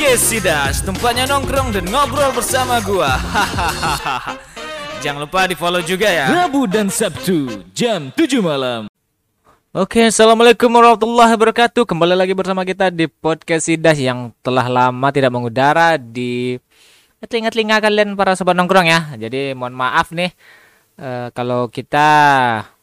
Podcast 0.00 0.32
Sidas, 0.32 0.76
tempatnya 0.80 1.28
nongkrong 1.28 1.76
dan 1.76 1.84
ngobrol 1.92 2.32
bersama 2.32 2.80
gua. 2.80 3.20
Hahaha. 3.20 4.32
Jangan 5.04 5.28
lupa 5.28 5.44
di 5.44 5.52
follow 5.52 5.84
juga 5.84 6.08
ya. 6.08 6.24
Rabu 6.32 6.64
dan 6.64 6.88
Sabtu 6.88 7.68
jam 7.76 8.08
7 8.08 8.40
malam. 8.40 8.88
Oke, 9.76 10.08
assalamualaikum 10.08 10.72
warahmatullahi 10.72 11.36
wabarakatuh. 11.36 11.84
Kembali 11.84 12.16
lagi 12.16 12.32
bersama 12.32 12.64
kita 12.64 12.88
di 12.88 13.12
podcast 13.12 13.68
Sidas 13.68 14.00
yang 14.00 14.32
telah 14.40 14.72
lama 14.72 15.12
tidak 15.12 15.36
mengudara 15.36 16.00
di 16.00 16.56
telinga-telinga 17.20 17.84
kalian 17.84 18.16
para 18.16 18.32
sobat 18.40 18.56
nongkrong 18.56 18.88
ya. 18.88 19.04
Jadi 19.20 19.52
mohon 19.52 19.76
maaf 19.76 20.16
nih 20.16 20.32
eh, 20.96 21.28
kalau 21.36 21.68
kita 21.68 22.08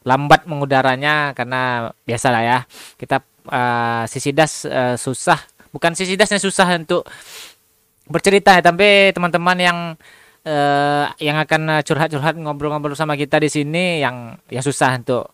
lambat 0.06 0.46
mengudaranya 0.46 1.34
karena 1.34 1.90
biasa 2.06 2.30
lah 2.30 2.42
ya. 2.46 2.58
Kita 2.94 3.26
eh, 3.50 4.02
si 4.06 4.22
Sidas 4.22 4.62
eh, 4.70 4.94
susah, 4.94 5.57
bukan 5.70 5.92
si 5.96 6.08
Sidas 6.08 6.30
yang 6.32 6.42
susah 6.42 6.66
untuk 6.76 7.04
bercerita 8.08 8.56
ya, 8.56 8.62
tapi 8.64 9.12
teman-teman 9.12 9.56
yang 9.60 9.78
eh, 10.44 11.06
yang 11.20 11.36
akan 11.40 11.84
curhat-curhat 11.84 12.34
ngobrol-ngobrol 12.40 12.96
sama 12.96 13.14
kita 13.20 13.36
di 13.40 13.52
sini 13.52 14.00
yang 14.00 14.36
yang 14.48 14.64
susah 14.64 14.96
untuk 14.96 15.32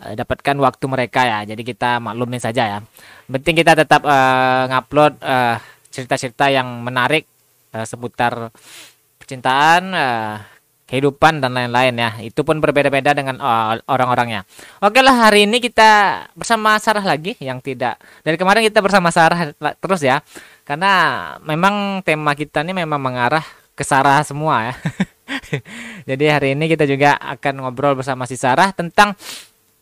eh, 0.00 0.16
dapatkan 0.16 0.56
waktu 0.60 0.84
mereka 0.88 1.24
ya. 1.28 1.38
Jadi 1.44 1.62
kita 1.62 2.00
maklumin 2.00 2.40
saja 2.40 2.62
ya. 2.66 2.78
Penting 3.28 3.54
kita 3.56 3.76
tetap 3.76 4.02
eh, 4.04 4.62
ngupload 4.72 5.20
cerita-cerita 5.96 6.52
yang 6.52 6.84
menarik 6.84 7.24
eh, 7.72 7.86
seputar 7.88 8.52
percintaan, 9.16 9.82
eh, 9.96 10.34
kehidupan 10.86 11.42
dan 11.42 11.52
lain-lain 11.52 11.94
ya. 11.98 12.10
Itu 12.22 12.46
pun 12.46 12.62
berbeda-beda 12.62 13.12
dengan 13.12 13.36
eh, 13.42 13.82
orang-orangnya. 13.90 14.46
Oke 14.80 15.02
lah 15.02 15.28
hari 15.28 15.44
ini 15.44 15.58
kita 15.58 16.22
bersama 16.38 16.78
Sarah 16.78 17.02
lagi 17.02 17.34
yang 17.42 17.58
tidak 17.58 17.98
dari 18.22 18.38
kemarin 18.38 18.62
kita 18.64 18.78
bersama 18.80 19.10
Sarah 19.10 19.52
terus 19.82 20.00
ya. 20.00 20.22
Karena 20.62 21.34
memang 21.42 22.02
tema 22.02 22.34
kita 22.34 22.62
ini 22.62 22.74
memang 22.74 22.98
mengarah 22.98 23.44
ke 23.74 23.82
Sarah 23.82 24.22
semua 24.22 24.72
ya. 24.72 24.74
Jadi 26.14 26.24
hari 26.30 26.48
ini 26.54 26.70
kita 26.70 26.86
juga 26.86 27.18
akan 27.18 27.66
ngobrol 27.66 27.98
bersama 27.98 28.24
si 28.30 28.38
Sarah 28.38 28.70
tentang 28.70 29.18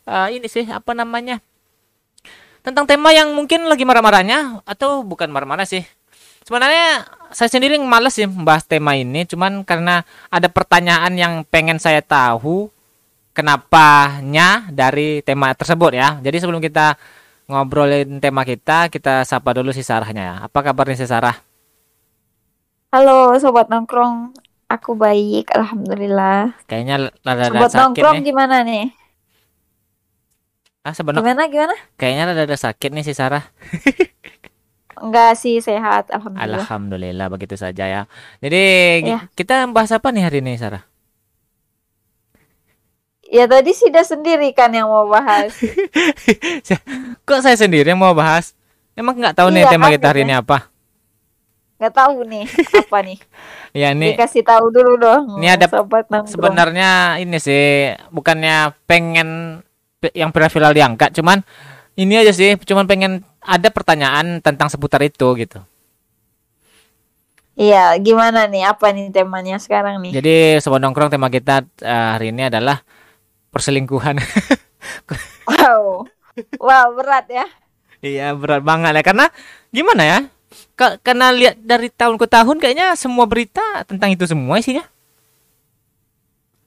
eh, 0.09 0.27
ini 0.35 0.49
sih 0.49 0.65
apa 0.65 0.97
namanya? 0.97 1.37
Tentang 2.65 2.89
tema 2.89 3.13
yang 3.13 3.29
mungkin 3.37 3.69
lagi 3.69 3.85
marah-marahnya 3.85 4.65
atau 4.65 5.05
bukan 5.05 5.29
marah-marah 5.29 5.69
sih. 5.69 5.85
Sebenarnya 6.45 7.05
saya 7.35 7.51
sendiri 7.51 7.75
malas 7.83 8.15
sih 8.15 8.23
membahas 8.23 8.63
tema 8.63 8.95
ini, 8.95 9.27
cuman 9.27 9.67
karena 9.67 10.01
ada 10.31 10.47
pertanyaan 10.47 11.11
yang 11.19 11.33
pengen 11.43 11.75
saya 11.77 11.99
tahu 11.99 12.71
kenapanya 13.35 14.63
dari 14.71 15.19
tema 15.19 15.51
tersebut 15.51 15.91
ya. 15.91 16.15
Jadi 16.23 16.37
sebelum 16.39 16.63
kita 16.63 16.95
ngobrolin 17.45 18.23
tema 18.23 18.47
kita, 18.47 18.87
kita 18.87 19.27
sapa 19.27 19.51
dulu 19.51 19.75
si 19.75 19.83
Sarahnya 19.83 20.23
ya. 20.23 20.35
Apa 20.47 20.63
kabarnya 20.63 20.95
si 20.95 21.05
Sarah? 21.05 21.35
Halo 22.89 23.35
sobat 23.35 23.67
nongkrong, 23.67 24.31
aku 24.65 24.95
baik, 24.95 25.51
alhamdulillah. 25.51 26.55
Kayaknya 26.63 27.11
rada-rada 27.19 27.51
Sobat 27.51 27.69
sakit 27.69 27.83
nongkrong 27.83 28.15
nih. 28.15 28.23
gimana 28.23 28.55
nih? 28.63 28.85
Ah, 30.81 30.93
sebenarnya 30.93 31.35
Gimana 31.35 31.43
gimana? 31.49 31.75
kayaknya 31.97 32.23
rada-rada 32.31 32.55
sakit 32.55 32.89
nih 32.93 33.03
si 33.03 33.11
Sarah. 33.11 33.43
Enggak 34.95 35.35
sih 35.35 35.59
sehat, 35.59 36.07
alhamdulillah. 36.11 36.63
Alhamdulillah 36.63 37.27
begitu 37.27 37.55
saja 37.59 37.83
ya. 37.83 38.01
Jadi 38.39 38.63
Ya. 39.03 39.19
kita 39.35 39.67
bahas 39.69 39.91
apa 39.91 40.11
nih 40.15 40.23
hari 40.23 40.39
ini 40.39 40.55
Sarah? 40.55 40.87
Ya 43.25 43.49
tadi 43.49 43.73
Sida 43.73 44.05
sendiri 44.05 44.53
kan 44.53 44.69
yang 44.71 44.87
mau 44.87 45.09
bahas. 45.09 45.51
Kok 47.27 47.41
saya 47.41 47.57
sendiri 47.57 47.89
yang 47.91 47.99
mau 47.99 48.13
bahas? 48.13 48.53
Emang 48.95 49.17
nggak 49.17 49.35
tahu 49.35 49.49
nih 49.51 49.65
Iya, 49.65 49.71
tema 49.73 49.89
kan, 49.89 49.93
kita 49.97 50.07
hari 50.07 50.21
ini 50.23 50.35
apa? 50.37 50.57
Nggak 51.75 51.93
tahu 51.93 52.15
nih 52.23 52.45
apa 52.87 52.97
nih. 53.03 53.19
Ya 53.75 53.91
ini 53.91 54.15
Dikasih 54.15 54.47
tahu 54.47 54.71
dulu 54.71 54.95
dong. 54.95 55.35
Ini 55.35 55.59
ada 55.59 55.67
sobat 55.67 56.07
sebenarnya 56.31 57.19
ini 57.19 57.35
sih 57.43 57.91
bukannya 58.07 58.71
pengen 58.87 59.59
pe- 59.99 60.15
yang 60.15 60.31
viral 60.31 60.71
diangkat, 60.71 61.11
cuman 61.11 61.43
ini 61.99 62.15
aja 62.15 62.31
sih, 62.31 62.55
cuman 62.55 62.87
pengen 62.87 63.19
ada 63.45 63.69
pertanyaan 63.71 64.41
tentang 64.41 64.67
seputar 64.73 65.01
itu 65.05 65.27
gitu. 65.39 65.59
Iya, 67.55 67.95
gimana 68.05 68.39
nih? 68.51 68.61
Apa 68.71 68.85
nih 68.95 69.05
temanya 69.15 69.55
sekarang 69.65 69.95
nih? 70.03 70.11
Jadi 70.19 70.35
sobat 70.63 70.79
nongkrong 70.83 71.11
tema 71.13 71.27
kita 71.31 71.63
eh, 71.81 72.07
hari 72.15 72.31
ini 72.35 72.47
adalah 72.51 72.83
perselingkuhan. 73.53 74.17
Wow. 75.49 76.05
Wow, 76.59 76.87
berat 76.97 77.25
ya. 77.29 77.45
Iya 78.03 78.35
berat 78.37 78.61
banget 78.61 78.91
ya 79.01 79.03
karena 79.03 79.25
gimana 79.73 80.03
ya? 80.05 80.19
Ka- 80.79 80.97
karena 81.01 81.31
lihat 81.33 81.55
dari 81.59 81.87
tahun 81.91 82.15
ke 82.21 82.27
tahun 82.29 82.57
kayaknya 82.61 82.87
semua 82.99 83.25
berita 83.27 83.63
tentang 83.89 84.13
itu 84.13 84.23
semua 84.29 84.59
isinya. 84.61 84.85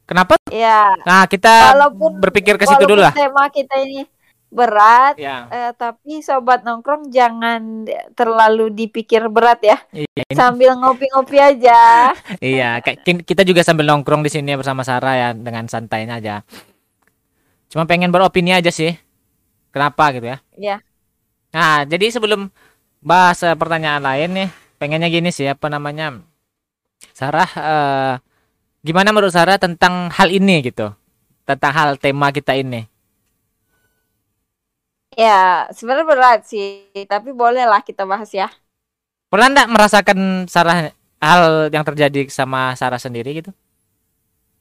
Kenapa? 0.08 0.40
Ya, 0.48 0.88
Nah 1.04 1.28
kita 1.28 1.76
walaupun 1.76 2.12
berpikir 2.24 2.56
ke 2.56 2.64
situ 2.64 2.84
dulu 2.88 3.04
lah. 3.04 3.12
tema 3.12 3.42
kita 3.52 3.74
ini 3.84 4.08
berat, 4.48 5.20
Ya. 5.20 5.44
eh, 5.52 5.72
tapi 5.76 6.24
sobat 6.24 6.64
nongkrong 6.64 7.12
jangan 7.12 7.84
terlalu 8.16 8.72
dipikir 8.72 9.28
berat 9.28 9.60
ya. 9.60 9.76
Iya, 9.92 10.24
Sambil 10.32 10.72
ngopi-ngopi 10.74 11.36
aja. 11.36 12.12
iya. 12.40 12.80
kayak 12.80 13.24
kita 13.24 13.44
juga 13.44 13.60
sambil 13.60 13.84
nongkrong 13.84 14.24
di 14.24 14.32
sini 14.32 14.56
bersama 14.56 14.80
Sarah 14.82 15.14
ya 15.14 15.28
dengan 15.36 15.68
santainya 15.68 16.16
aja. 16.16 16.34
Cuma 17.68 17.84
pengen 17.84 18.08
beropini 18.08 18.56
aja 18.56 18.72
sih. 18.72 18.96
Kenapa 19.68 20.16
gitu 20.16 20.32
ya? 20.32 20.38
Ya. 20.56 20.76
Nah 21.52 21.84
jadi 21.84 22.08
sebelum 22.08 22.48
bahas 23.04 23.44
eh, 23.44 23.52
pertanyaan 23.52 24.00
lain 24.00 24.30
nih, 24.32 24.48
pengennya 24.80 25.08
gini 25.12 25.28
sih 25.28 25.44
apa 25.44 25.68
namanya? 25.68 26.24
Sarah, 27.12 27.48
eh, 27.52 28.12
gimana 28.80 29.12
menurut 29.12 29.30
Sarah 29.30 29.60
tentang 29.60 30.08
hal 30.08 30.32
ini 30.32 30.64
gitu? 30.64 30.88
Tentang 31.44 31.72
hal 31.72 31.90
tema 32.00 32.32
kita 32.32 32.56
ini. 32.56 32.88
Ya, 35.18 35.66
sebenarnya 35.74 36.06
berat 36.06 36.40
sih, 36.46 36.86
tapi 37.10 37.34
bolehlah 37.34 37.82
kita 37.82 38.06
bahas 38.06 38.30
ya. 38.30 38.46
Pernah 39.26 39.50
nggak 39.50 39.70
merasakan 39.74 40.46
Sarah 40.46 40.94
hal 41.18 41.74
yang 41.74 41.82
terjadi 41.82 42.30
sama 42.30 42.78
Sarah 42.78 43.02
sendiri 43.02 43.42
gitu? 43.42 43.50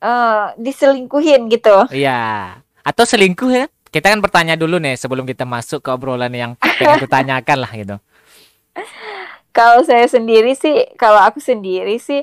Eh, 0.02 0.46
diselingkuhin 0.58 1.46
gitu. 1.54 1.86
Iya. 1.94 2.58
Atau 2.82 3.06
selingkuh 3.06 3.54
ya? 3.54 3.66
Kita 3.94 4.10
kan 4.10 4.18
bertanya 4.18 4.58
dulu 4.58 4.82
nih 4.82 4.98
sebelum 4.98 5.30
kita 5.30 5.46
masuk 5.46 5.86
ke 5.86 5.90
obrolan 5.94 6.34
yang 6.34 6.52
pengen 6.58 7.06
kutanyakan 7.06 7.58
lah 7.62 7.72
gitu. 7.78 7.96
Kalau 9.58 9.82
saya 9.86 10.06
sendiri 10.06 10.54
sih, 10.54 10.86
kalau 11.02 11.18
aku 11.18 11.42
sendiri 11.42 11.98
sih, 11.98 12.22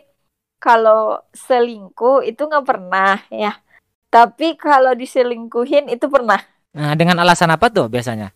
kalau 0.63 1.19
selingkuh 1.35 2.23
itu 2.23 2.47
nggak 2.47 2.63
pernah 2.63 3.19
ya. 3.27 3.59
Tapi 4.07 4.55
kalau 4.55 4.95
diselingkuhin 4.95 5.91
itu 5.91 6.07
pernah. 6.07 6.54
Nah, 6.75 6.93
dengan 6.99 7.17
alasan 7.23 7.51
apa 7.55 7.67
tuh 7.71 7.87
biasanya? 7.87 8.35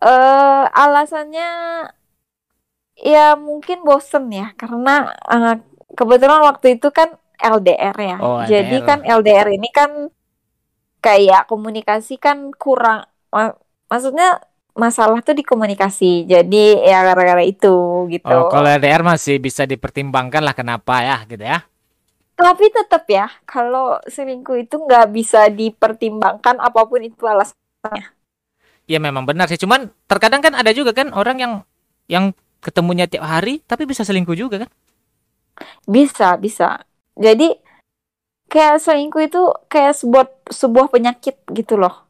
Eh, 0.00 0.62
alasannya 0.82 1.46
ya 3.12 3.18
mungkin 3.46 3.78
bosen 3.88 4.24
ya, 4.38 4.46
karena 4.60 4.90
eh, 5.32 5.54
kebetulan 5.98 6.40
waktu 6.48 6.66
itu 6.80 6.88
kan 6.98 7.08
LDR 7.54 7.96
ya. 8.10 8.16
Oh, 8.24 8.40
Jadi 8.50 8.76
LDR. 8.80 8.86
kan 8.88 8.98
LDR 9.04 9.48
ini 9.56 9.68
kan 9.78 9.90
kayak 11.04 11.46
komunikasi 11.50 12.18
kan 12.18 12.50
kurang, 12.62 13.06
ma- 13.30 13.56
maksudnya 13.90 14.40
masalah 14.76 15.18
tuh 15.26 15.34
di 15.38 15.44
komunikasi. 15.46 16.26
Jadi 16.28 16.56
ya 16.84 16.98
gara-gara 17.06 17.42
itu 17.46 17.74
gitu. 18.12 18.26
Oh, 18.26 18.50
kalau 18.50 18.66
LDR 18.66 19.02
masih 19.06 19.38
bisa 19.38 19.62
dipertimbangkan 19.70 20.42
lah 20.42 20.54
kenapa 20.56 20.94
ya 21.06 21.16
gitu 21.30 21.44
ya. 21.46 21.62
Tapi 22.36 22.68
tetap 22.68 23.08
ya, 23.08 23.32
kalau 23.48 23.96
selingkuh 24.04 24.60
itu 24.60 24.76
nggak 24.76 25.08
bisa 25.08 25.48
dipertimbangkan 25.48 26.60
apa 26.60 26.84
pun 26.84 27.00
itu 27.00 27.24
alasan. 27.24 27.56
Ya 28.84 29.00
memang 29.00 29.24
benar 29.24 29.48
sih. 29.48 29.56
Cuman 29.56 29.88
terkadang 30.04 30.44
kan 30.44 30.52
ada 30.52 30.68
juga 30.76 30.92
kan 30.92 31.10
orang 31.16 31.36
yang 31.40 31.52
yang 32.06 32.24
ketemunya 32.60 33.08
tiap 33.08 33.24
hari 33.24 33.64
tapi 33.64 33.88
bisa 33.88 34.04
selingkuh 34.04 34.36
juga 34.36 34.68
kan? 34.68 34.70
Bisa, 35.88 36.36
bisa. 36.36 36.84
Jadi 37.16 37.56
kayak 38.52 38.84
selingkuh 38.84 39.22
itu 39.26 39.42
kayak 39.72 39.96
sebuah 39.96 40.26
sebuah 40.52 40.86
penyakit 40.92 41.40
gitu 41.50 41.80
loh. 41.80 42.04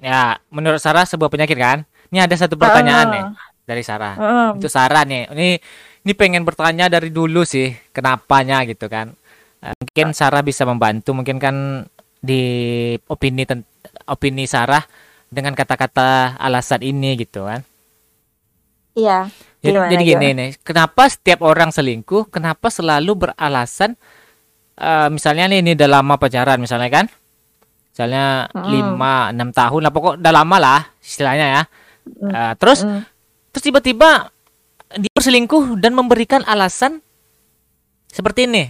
Ya, 0.00 0.40
menurut 0.48 0.80
Sarah 0.80 1.04
sebuah 1.06 1.28
penyakit 1.30 1.56
kan? 1.56 1.84
Ini 2.08 2.24
ada 2.24 2.34
satu 2.36 2.56
pertanyaan 2.56 3.06
nih 3.12 3.24
Ah, 3.24 3.48
dari 3.68 3.82
Sarah. 3.84 4.14
ah. 4.16 4.50
Untuk 4.56 4.72
Sarah 4.72 5.04
nih, 5.04 5.28
ini 5.32 5.60
ini 6.04 6.12
pengen 6.12 6.44
bertanya 6.44 6.92
dari 6.92 7.08
dulu 7.08 7.48
sih, 7.48 7.72
kenapanya 7.90 8.60
gitu 8.68 8.86
kan? 8.92 9.16
Eh, 9.64 9.72
Mungkin 9.80 10.12
Sarah 10.12 10.44
bisa 10.44 10.68
membantu, 10.68 11.16
mungkin 11.16 11.40
kan 11.40 11.88
di 12.20 12.42
opini 13.08 13.48
opini 14.04 14.44
Sarah 14.44 14.84
dengan 15.32 15.56
kata-kata 15.56 16.36
alasan 16.36 16.84
ini 16.84 17.16
gitu 17.16 17.48
kan? 17.48 17.64
Iya. 18.94 19.32
Jadi, 19.64 19.74
Gimana, 19.74 19.90
jadi 19.90 20.02
gini 20.04 20.28
nih, 20.36 20.50
kenapa 20.60 21.08
setiap 21.08 21.40
orang 21.40 21.72
selingkuh, 21.72 22.28
kenapa 22.28 22.68
selalu 22.68 23.28
beralasan 23.28 23.96
eh, 24.76 25.08
misalnya 25.08 25.48
nih 25.48 25.64
ini 25.64 25.70
udah 25.72 25.88
lama 25.88 26.14
pacaran 26.20 26.60
misalnya 26.60 26.92
kan? 26.92 27.06
Misalnya 27.94 28.50
lima 28.74 29.30
enam 29.30 29.54
tahun 29.54 29.80
lah 29.86 29.92
pokok 29.94 30.18
udah 30.18 30.32
lama 30.34 30.56
lah 30.60 30.80
istilahnya 31.00 31.46
ya. 31.48 31.62
Eh, 32.04 32.52
terus 32.60 32.84
Mm. 32.84 33.00
terus 33.54 33.64
tiba-tiba 33.64 34.33
berselingkuh 35.24 35.80
dan 35.80 35.96
memberikan 35.96 36.44
alasan 36.44 37.00
seperti 38.12 38.44
ini. 38.44 38.68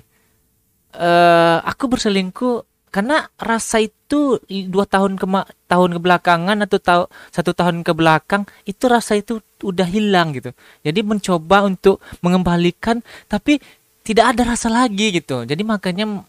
Eh 0.95 1.59
aku 1.67 1.91
berselingkuh 1.91 2.63
karena 2.95 3.27
rasa 3.35 3.83
itu 3.83 4.39
dua 4.71 4.87
tahun 4.87 5.19
ke 5.19 5.27
tahun 5.67 5.99
kebelakangan 5.99 6.63
atau 6.63 6.79
tahu 6.79 7.03
satu 7.35 7.51
tahun 7.59 7.83
ke 7.83 7.91
belakang 7.91 8.47
itu 8.71 8.87
rasa 8.87 9.19
itu 9.19 9.43
udah 9.67 9.83
hilang 9.83 10.31
gitu. 10.31 10.55
Jadi 10.87 11.03
mencoba 11.03 11.67
untuk 11.67 11.99
mengembalikan 12.23 13.03
tapi 13.27 13.59
tidak 14.07 14.39
ada 14.39 14.55
rasa 14.55 14.71
lagi 14.71 15.11
gitu. 15.11 15.43
Jadi 15.43 15.63
makanya 15.67 16.23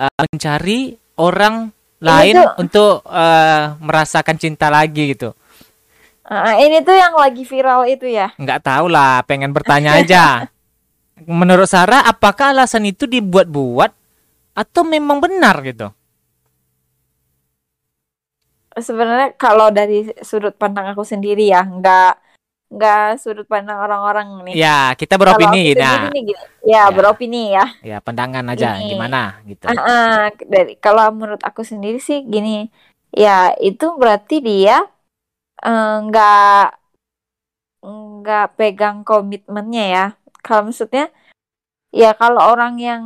eh, 0.00 0.24
mencari 0.24 0.96
orang 1.20 1.68
lain 2.00 2.32
tuh- 2.32 2.56
untuk 2.64 3.04
eh, 3.04 3.76
merasakan 3.76 4.40
cinta 4.40 4.72
lagi 4.72 5.12
gitu 5.12 5.36
Ah, 6.30 6.54
ini 6.56 6.78
tuh 6.80 6.94
yang 6.94 7.18
lagi 7.18 7.42
viral 7.42 7.90
itu 7.90 8.06
ya. 8.06 8.30
nggak 8.38 8.62
tahu 8.62 8.86
lah 8.86 9.18
pengen 9.26 9.50
bertanya 9.50 9.98
aja 9.98 10.46
menurut 11.26 11.66
Sarah 11.66 12.06
apakah 12.06 12.54
alasan 12.54 12.86
itu 12.86 13.04
dibuat-buat 13.04 13.90
atau 14.54 14.82
memang 14.86 15.18
benar 15.18 15.58
gitu 15.60 15.90
Sebenarnya 18.70 19.34
kalau 19.34 19.68
dari 19.68 20.06
sudut 20.22 20.54
pandang 20.54 20.94
aku 20.94 21.02
sendiri 21.02 21.50
ya, 21.50 21.66
nggak 21.66 22.12
nggak 22.70 23.18
sudut 23.18 23.50
pandang 23.50 23.82
orang-orang 23.82 24.46
nih. 24.46 24.54
ya 24.62 24.94
kita 24.94 25.18
beropini 25.18 25.74
nah 25.74 26.06
gini, 26.06 26.30
ya, 26.62 26.86
Ya. 26.86 26.94
beropini 26.94 27.42
ya. 27.50 27.66
ya 27.82 27.98
pandangan 27.98 28.46
aja 28.46 28.78
Ini. 28.78 28.94
gimana 28.94 29.42
gitu 29.42 29.66
Ah, 29.66 29.74
ah, 29.74 30.18
dari 30.46 30.78
kalau 30.78 31.10
menurut 31.10 31.42
aku 31.42 31.66
sendiri 31.66 31.98
sih 31.98 32.22
gini, 32.22 32.70
ya 33.10 33.50
itu 33.58 33.90
berarti 33.98 34.38
dia 34.38 34.86
nggak 35.60 36.80
nggak 37.84 38.46
pegang 38.56 39.04
komitmennya 39.04 39.84
ya. 39.88 40.06
Kalau 40.40 40.72
maksudnya, 40.72 41.12
ya 41.92 42.16
kalau 42.16 42.40
orang 42.40 42.80
yang 42.80 43.02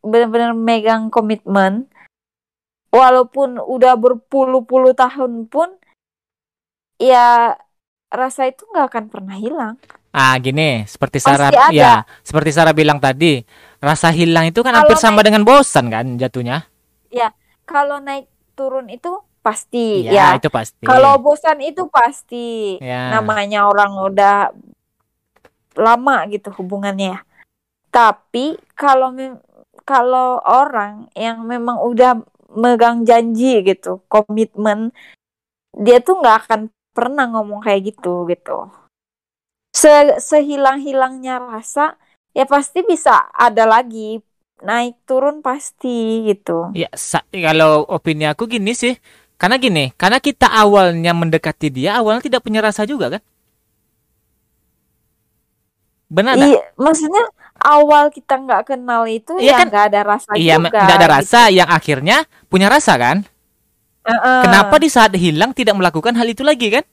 benar-benar 0.00 0.56
megang 0.56 1.12
komitmen, 1.12 1.88
walaupun 2.88 3.60
udah 3.60 3.96
berpuluh-puluh 4.00 4.96
tahun 4.96 5.44
pun, 5.48 5.76
ya 6.96 7.56
rasa 8.08 8.48
itu 8.48 8.64
nggak 8.72 8.86
akan 8.90 9.04
pernah 9.12 9.36
hilang. 9.36 9.76
ah 10.10 10.34
gini 10.42 10.82
seperti 10.90 11.22
Sarah 11.22 11.54
ya 11.70 12.02
seperti 12.26 12.50
Sarah 12.50 12.74
bilang 12.74 12.98
tadi 12.98 13.46
rasa 13.78 14.10
hilang 14.10 14.50
itu 14.50 14.58
kan 14.66 14.74
hampir 14.74 14.98
Kalau 14.98 15.06
sama 15.06 15.22
dengan 15.22 15.46
bosan 15.46 15.86
kan 15.86 16.18
jatuhnya 16.18 16.66
Kalau 17.70 18.02
naik 18.02 18.26
turun 18.58 18.90
itu 18.90 19.14
pasti, 19.40 20.04
ya, 20.04 20.12
ya. 20.12 20.26
itu 20.36 20.48
pasti 20.52 20.84
Kalau 20.84 21.16
bosan 21.20 21.58
itu 21.64 21.88
pasti. 21.88 22.76
ya 22.80 23.12
namanya 23.12 23.66
orang 23.68 23.92
udah 23.96 24.36
lama 25.76 26.16
gitu 26.28 26.52
hubungannya. 26.54 27.20
Tapi 27.90 28.60
kalau 28.76 29.10
kalau 29.82 30.38
orang 30.44 31.10
yang 31.18 31.42
memang 31.42 31.82
udah 31.82 32.22
megang 32.54 33.02
janji 33.02 33.64
gitu, 33.64 34.04
komitmen, 34.06 34.94
dia 35.74 35.98
tuh 35.98 36.20
nggak 36.20 36.36
akan 36.46 36.60
pernah 36.94 37.26
ngomong 37.30 37.64
kayak 37.64 37.94
gitu 37.94 38.26
gitu. 38.28 38.70
Se 39.70 40.18
sehilang-hilangnya 40.18 41.38
rasa, 41.38 41.94
ya 42.34 42.46
pasti 42.46 42.82
bisa 42.82 43.30
ada 43.34 43.66
lagi 43.66 44.22
naik 44.60 45.08
turun 45.08 45.40
pasti 45.40 46.28
gitu. 46.28 46.68
ya 46.76 46.88
kalau 47.32 47.88
opini 47.88 48.28
aku 48.28 48.44
gini 48.44 48.76
sih 48.76 48.94
karena 49.40 49.56
gini 49.56 49.84
karena 49.96 50.20
kita 50.20 50.46
awalnya 50.52 51.16
mendekati 51.16 51.72
dia 51.72 51.96
awalnya 51.96 52.20
tidak 52.20 52.44
punya 52.44 52.60
rasa 52.60 52.84
juga 52.84 53.16
kan 53.18 53.22
benar? 56.10 56.34
Iya, 56.34 56.74
maksudnya 56.74 57.22
awal 57.62 58.10
kita 58.10 58.34
nggak 58.34 58.74
kenal 58.74 59.06
itu 59.06 59.38
Iya 59.38 59.46
ya 59.46 59.58
kan? 59.62 59.66
nggak 59.70 59.84
ada 59.94 60.00
rasa 60.02 60.30
Iya, 60.34 60.54
juga. 60.58 60.68
nggak 60.82 60.96
ada 60.98 61.06
gitu. 61.06 61.16
rasa 61.16 61.40
yang 61.54 61.68
akhirnya 61.70 62.16
punya 62.50 62.66
rasa 62.66 62.98
kan? 62.98 63.22
Heeh. 64.02 64.42
Kenapa 64.42 64.74
di 64.82 64.88
saat 64.90 65.12
hilang 65.14 65.54
tidak 65.54 65.78
melakukan 65.78 66.16
hal 66.18 66.26
itu 66.26 66.42
lagi 66.42 66.66
kan? 66.74 66.84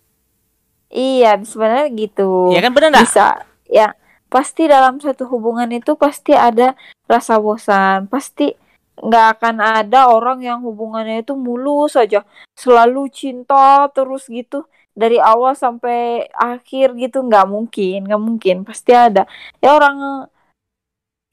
Iya, 0.88 1.42
sebenarnya 1.44 1.88
gitu. 1.98 2.54
Iya 2.54 2.60
kan 2.64 2.72
benar 2.78 2.90
nggak? 2.94 3.06
Bisa. 3.10 3.28
Ya, 3.68 3.88
pasti 4.30 4.70
dalam 4.70 5.02
satu 5.04 5.28
hubungan 5.28 5.68
itu 5.74 5.98
pasti 6.00 6.32
ada 6.38 6.78
rasa 7.10 7.42
bosan. 7.42 8.08
Pasti 8.08 8.54
nggak 8.98 9.26
akan 9.38 9.56
ada 9.62 10.10
orang 10.10 10.42
yang 10.42 10.60
hubungannya 10.66 11.22
itu 11.22 11.38
mulus 11.38 11.94
saja, 11.98 12.26
selalu 12.58 13.08
cinta 13.14 13.86
terus 13.94 14.26
gitu 14.26 14.66
dari 14.98 15.22
awal 15.22 15.54
sampai 15.54 16.26
akhir 16.34 16.98
gitu 16.98 17.22
nggak 17.22 17.46
mungkin, 17.46 18.10
nggak 18.10 18.22
mungkin. 18.22 18.56
Pasti 18.66 18.92
ada. 18.98 19.30
Ya 19.62 19.78
orang 19.78 20.26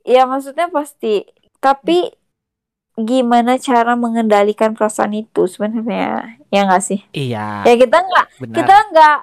ya 0.05 0.28
maksudnya 0.28 0.69
pasti. 0.69 1.25
Tapi 1.64 2.12
gimana 2.94 3.56
cara 3.56 3.96
mengendalikan 3.96 4.76
perasaan 4.76 5.17
itu 5.17 5.49
sebenarnya? 5.49 6.37
Ya 6.52 6.69
nggak 6.69 6.84
sih? 6.84 7.00
Iya, 7.17 7.64
Ya 7.64 7.75
kita 7.81 7.96
nggak 8.05 8.26
kita 8.52 8.75
nggak 8.93 9.17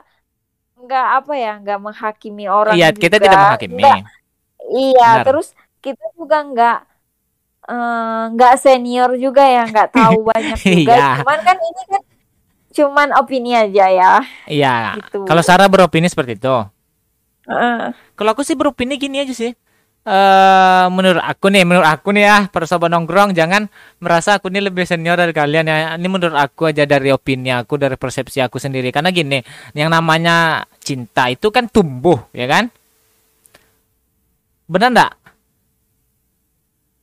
nggak 0.81 1.07
apa 1.21 1.33
ya 1.37 1.53
nggak 1.61 1.79
menghakimi 1.79 2.49
orang 2.49 2.73
Iya, 2.73 2.89
kita 2.89 3.21
juga. 3.21 3.23
tidak 3.29 3.37
menghakimi. 3.37 3.77
Nggak- 3.85 4.03
iya 4.73 5.09
Benar. 5.21 5.25
terus 5.29 5.47
kita 5.85 6.05
juga 6.17 6.37
nggak 6.41 6.77
eh, 7.71 8.23
nggak 8.35 8.53
senior 8.57 9.15
juga 9.15 9.41
ya 9.41 9.63
nggak 9.63 9.89
tahu 9.91 10.19
banyak 10.29 10.59
juga 10.59 10.91
Iya. 10.91 11.09
cuman 11.23 11.39
kan 11.39 11.57
ini 11.57 11.81
kan 11.88 12.01
cuman 12.71 13.07
opini 13.15 13.51
aja 13.51 13.85
ya 13.88 14.13
Iya. 14.45 14.75
gitu 15.00 15.23
Kalau 15.23 15.39
Sarah 15.39 15.68
beropini 15.68 16.07
seperti 16.07 16.35
itu. 16.35 16.56
Heeh. 17.41 17.91
Kalau 18.15 18.29
aku 18.31 18.44
sih 18.44 18.56
beropini 18.56 18.95
gini 18.95 19.19
aja 19.19 19.33
sih. 19.33 19.51
Eh 20.01 20.85
menurut 20.89 21.21
aku 21.21 21.53
nih, 21.53 21.62
menurut 21.62 21.85
aku 21.85 22.09
nih 22.09 22.25
ya, 22.25 22.38
para 22.50 22.65
sobat 22.65 22.89
nongkrong 22.89 23.38
jangan 23.38 23.69
merasa 24.00 24.41
aku 24.41 24.50
ini 24.50 24.65
lebih 24.65 24.81
senior 24.81 25.13
dari 25.13 25.29
kalian 25.29 25.68
ya. 25.68 25.75
Ini 25.94 26.07
menurut 26.07 26.33
aku 26.33 26.71
aja 26.71 26.88
dari 26.88 27.13
opini 27.13 27.53
aku, 27.53 27.77
dari 27.77 27.94
persepsi 28.00 28.41
aku 28.41 28.57
sendiri. 28.57 28.89
Karena 28.89 29.13
gini, 29.13 29.41
yang 29.75 29.94
namanya 29.94 30.63
cinta 30.81 31.29
itu 31.29 31.53
kan 31.53 31.69
tumbuh, 31.69 32.18
ya 32.33 32.50
kan? 32.50 32.73
Benar 34.65 34.89
enggak? 34.89 35.12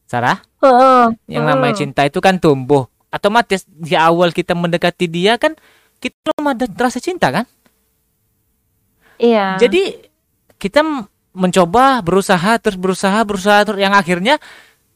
Sarah? 0.08 0.40
Heeh. 0.64 1.04
Yang 1.28 1.44
namanya 1.44 1.74
cinta 1.76 2.00
itu 2.08 2.18
kan 2.24 2.40
tumbuh. 2.40 2.88
Otomatis 3.12 3.68
di 3.68 3.92
awal 3.92 4.32
kita 4.32 4.56
mendekati 4.56 5.04
dia 5.04 5.36
kan 5.36 5.52
kita 6.00 6.16
belum 6.24 6.56
ada 6.56 6.64
rasa 6.80 6.98
cinta 6.98 7.28
kan? 7.28 7.44
iya 9.18 9.58
Jadi 9.60 10.08
kita 10.56 10.80
mencoba 11.34 12.00
berusaha 12.00 12.56
terus 12.58 12.78
berusaha 12.78 13.18
berusaha 13.26 13.66
terus 13.66 13.80
yang 13.82 13.92
akhirnya 13.94 14.38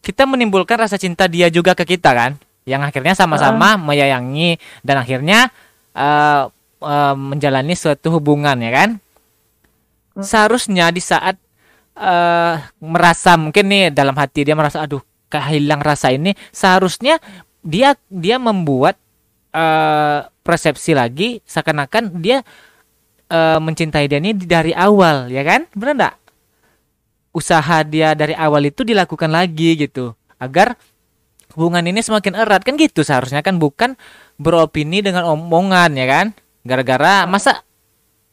kita 0.02 0.26
menimbulkan 0.26 0.78
rasa 0.80 0.98
cinta 0.98 1.28
dia 1.28 1.52
juga 1.52 1.76
ke 1.76 1.84
kita 1.84 2.10
kan? 2.16 2.32
Yang 2.64 2.82
akhirnya 2.88 3.14
sama-sama 3.14 3.76
menyayangi 3.76 4.56
dan 4.80 4.96
akhirnya 5.02 5.52
eh, 5.92 6.42
eh, 6.82 7.14
menjalani 7.18 7.74
suatu 7.76 8.16
hubungan 8.16 8.56
ya 8.58 8.70
kan? 8.72 8.90
Hmm. 10.16 10.24
Seharusnya 10.24 10.88
di 10.88 11.00
saat 11.04 11.36
eh, 11.96 12.54
merasa 12.80 13.36
mungkin 13.36 13.64
nih 13.68 13.84
dalam 13.92 14.16
hati 14.16 14.46
dia 14.46 14.56
merasa 14.56 14.84
aduh 14.84 15.02
kehilang 15.28 15.80
rasa 15.80 16.12
ini. 16.12 16.36
Seharusnya 16.52 17.18
dia 17.64 17.96
dia 18.10 18.36
membuat 18.36 18.96
eh, 19.54 20.20
persepsi 20.42 20.92
lagi 20.96 21.40
seakan-akan 21.44 22.20
dia 22.20 22.44
eh, 23.28 23.58
mencintai 23.58 24.06
dia 24.08 24.18
ini 24.20 24.36
dari 24.36 24.72
awal 24.76 25.28
ya 25.28 25.42
kan? 25.44 25.68
Benar 25.72 25.94
enggak 25.96 26.14
usaha 27.32 27.80
dia 27.82 28.12
dari 28.12 28.36
awal 28.36 28.68
itu 28.68 28.84
dilakukan 28.84 29.32
lagi 29.32 29.74
gitu 29.80 30.12
agar 30.36 30.76
hubungan 31.56 31.84
ini 31.88 32.04
semakin 32.04 32.36
erat. 32.36 32.62
Kan 32.62 32.76
gitu 32.76 33.02
seharusnya 33.02 33.40
kan 33.40 33.56
bukan 33.56 33.96
beropini 34.36 35.00
dengan 35.00 35.26
omongan 35.32 35.96
ya 35.96 36.06
kan? 36.06 36.26
Gara-gara 36.62 37.26
masa 37.26 37.64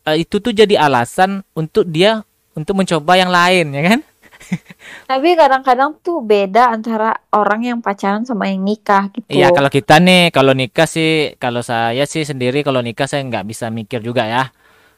eh, 0.05 0.21
itu 0.23 0.43
tuh 0.43 0.53
jadi 0.53 0.77
alasan 0.77 1.41
untuk 1.55 1.87
dia 1.89 2.21
untuk 2.57 2.73
mencoba 2.77 3.13
yang 3.17 3.29
lain 3.29 3.73
ya 3.73 3.81
kan? 3.93 3.99
Tapi 5.11 5.35
kadang-kadang 5.35 5.99
tuh 5.99 6.23
beda 6.23 6.73
antara 6.73 7.13
orang 7.35 7.65
yang 7.65 7.79
pacaran 7.83 8.23
sama 8.23 8.49
yang 8.49 8.63
nikah 8.63 9.11
gitu. 9.13 9.29
Iya 9.29 9.51
kalau 9.53 9.69
kita 9.69 9.99
nih 10.01 10.33
kalau 10.33 10.53
nikah 10.55 10.87
sih 10.89 11.35
kalau 11.37 11.61
saya 11.61 12.05
sih 12.07 12.23
sendiri 12.25 12.65
kalau 12.65 12.79
nikah 12.79 13.05
saya 13.05 13.21
nggak 13.25 13.45
bisa 13.45 13.69
mikir 13.69 14.01
juga 14.01 14.25
ya. 14.25 14.43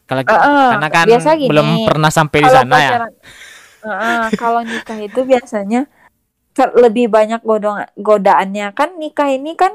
Kalau 0.07 0.27
Heeh, 0.27 0.67
karena 0.75 0.87
kan 0.91 1.07
gini, 1.07 1.47
belum 1.47 1.67
pernah 1.87 2.11
sampai 2.11 2.39
di 2.43 2.49
sana 2.51 2.75
ya. 2.75 2.89
pacaran- 2.91 3.19
Heeh, 3.81 4.23
kalau 4.37 4.61
nikah 4.61 4.99
itu 4.99 5.19
biasanya 5.25 5.87
lebih 6.77 7.07
banyak 7.07 7.41
godong 7.41 7.81
godaannya. 7.97 8.75
Kan 8.75 8.99
nikah 8.99 9.31
ini 9.31 9.55
kan 9.55 9.71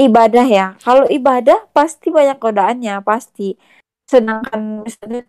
ibadah 0.00 0.46
ya. 0.48 0.66
Kalau 0.80 1.04
ibadah 1.06 1.68
pasti 1.70 2.08
banyak 2.10 2.40
godaannya 2.40 3.04
pasti. 3.04 3.54
Sedangkan 4.08 4.82
misalnya 4.82 5.28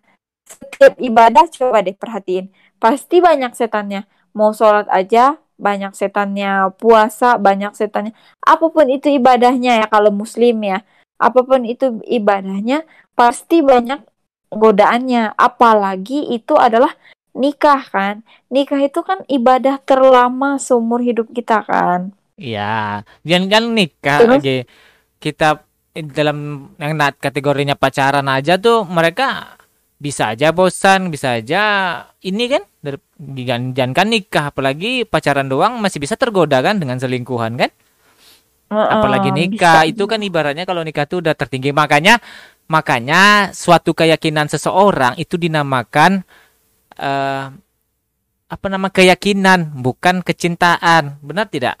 setiap 0.50 0.94
ibadah 0.98 1.46
coba 1.46 1.86
deh 1.86 1.94
perhatiin 1.94 2.50
pasti 2.82 3.22
banyak 3.22 3.54
setannya 3.54 4.06
mau 4.34 4.50
sholat 4.50 4.90
aja 4.90 5.38
banyak 5.60 5.92
setannya 5.92 6.72
puasa 6.80 7.36
banyak 7.36 7.72
setannya 7.76 8.16
apa 8.42 8.66
pun 8.74 8.86
itu 8.88 9.12
ibadahnya 9.12 9.84
ya 9.84 9.86
kalau 9.86 10.10
muslim 10.10 10.56
ya 10.64 10.82
apa 11.20 11.44
pun 11.44 11.68
itu 11.68 12.00
ibadahnya 12.08 12.88
pasti 13.12 13.60
banyak 13.60 14.00
godaannya. 14.50 15.38
Apalagi 15.38 16.34
itu 16.34 16.58
adalah 16.58 16.96
nikah 17.36 17.84
kan. 17.86 18.26
Nikah 18.50 18.80
itu 18.82 19.00
kan 19.06 19.22
ibadah 19.30 19.78
terlama 19.84 20.58
seumur 20.58 21.04
hidup 21.04 21.30
kita 21.30 21.62
kan. 21.62 22.16
Iya, 22.40 23.04
jangan 23.22 23.46
kan 23.52 23.64
nikah 23.76 24.18
Terus? 24.24 24.32
lagi 24.40 24.56
kita 25.20 25.60
dalam 25.92 26.70
yang 26.80 26.96
kategorinya 27.20 27.76
pacaran 27.76 28.24
aja 28.32 28.56
tuh 28.56 28.88
mereka 28.88 29.59
bisa 30.00 30.32
aja 30.32 30.48
bosan, 30.50 31.12
bisa 31.12 31.36
aja 31.36 31.62
ini 32.24 32.48
kan 32.48 32.64
jangan 33.36 33.92
kan 33.92 34.06
nikah 34.08 34.48
apalagi 34.48 35.04
pacaran 35.04 35.44
doang 35.44 35.76
masih 35.76 36.00
bisa 36.00 36.16
tergoda 36.16 36.64
kan 36.64 36.80
dengan 36.80 36.96
selingkuhan 36.96 37.60
kan? 37.60 37.70
Apalagi 38.72 39.28
Heeh, 39.28 39.52
nikah 39.52 39.84
bisa. 39.84 39.92
itu 39.92 40.08
kan 40.08 40.24
ibaratnya 40.24 40.64
kalau 40.64 40.80
nikah 40.80 41.04
tuh 41.04 41.20
udah 41.20 41.36
tertinggi 41.36 41.76
makanya 41.76 42.16
makanya 42.70 43.52
suatu 43.52 43.92
keyakinan 43.92 44.48
seseorang 44.48 45.20
itu 45.20 45.36
dinamakan 45.36 46.24
eh 46.96 47.46
apa 48.50 48.66
nama 48.66 48.88
keyakinan 48.90 49.78
bukan 49.78 50.26
kecintaan. 50.26 51.22
Benar 51.22 51.46
tidak? 51.46 51.78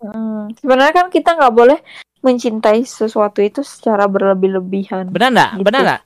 Hmm, 0.00 0.48
sebenarnya 0.56 0.94
kan 0.94 1.06
kita 1.12 1.36
nggak 1.36 1.54
boleh 1.54 1.78
mencintai 2.22 2.86
sesuatu 2.86 3.42
itu 3.42 3.60
secara 3.66 4.08
berlebih-lebihan. 4.08 5.10
Benar 5.10 5.28
enggak? 5.34 5.50
Gitu. 5.58 5.64
Benar 5.66 5.80
enggak? 5.82 6.02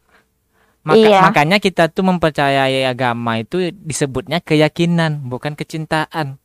Maka, 0.87 1.03
Iya. 1.03 1.19
Makanya 1.27 1.59
kita 1.59 1.91
tuh 1.91 2.07
mempercayai 2.07 2.87
agama 2.87 3.43
itu 3.43 3.75
disebutnya 3.75 4.39
keyakinan, 4.39 5.27
bukan 5.27 5.59
kecintaan. 5.59 6.39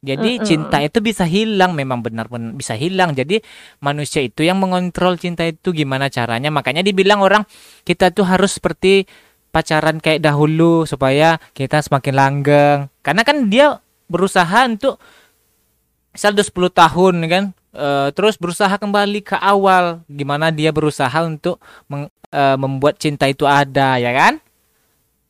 Jadi 0.00 0.40
Mm-mm. 0.40 0.46
cinta 0.48 0.80
itu 0.80 1.04
bisa 1.04 1.28
hilang, 1.28 1.76
memang 1.76 2.00
benar-benar 2.00 2.56
bisa 2.56 2.72
hilang. 2.72 3.12
Jadi 3.12 3.44
manusia 3.84 4.24
itu 4.24 4.40
yang 4.40 4.56
mengontrol 4.56 5.20
cinta 5.20 5.44
itu 5.44 5.76
gimana 5.76 6.08
caranya. 6.08 6.48
Makanya 6.48 6.80
dibilang 6.80 7.20
orang 7.20 7.44
kita 7.84 8.08
tuh 8.08 8.24
harus 8.24 8.56
seperti 8.56 9.04
pacaran 9.52 10.00
kayak 10.00 10.24
dahulu 10.24 10.88
supaya 10.88 11.36
kita 11.52 11.84
semakin 11.84 12.14
langgeng. 12.16 12.78
Karena 13.04 13.22
kan 13.28 13.52
dia 13.52 13.84
berusaha 14.08 14.64
untuk 14.64 14.96
misal 16.16 16.32
udah 16.32 16.46
10 16.48 16.72
tahun 16.72 17.14
kan 17.28 17.44
eh, 17.74 18.08
terus 18.16 18.34
berusaha 18.40 18.74
kembali 18.76 19.20
ke 19.24 19.36
awal. 19.38 20.02
Gimana 20.10 20.50
dia 20.54 20.70
berusaha 20.74 21.14
untuk 21.24 21.58
meng- 21.90 22.10
eh, 22.30 22.56
membuat 22.58 22.98
cinta 22.98 23.26
itu 23.30 23.44
ada 23.46 23.98
ya 23.98 24.12
kan? 24.14 24.34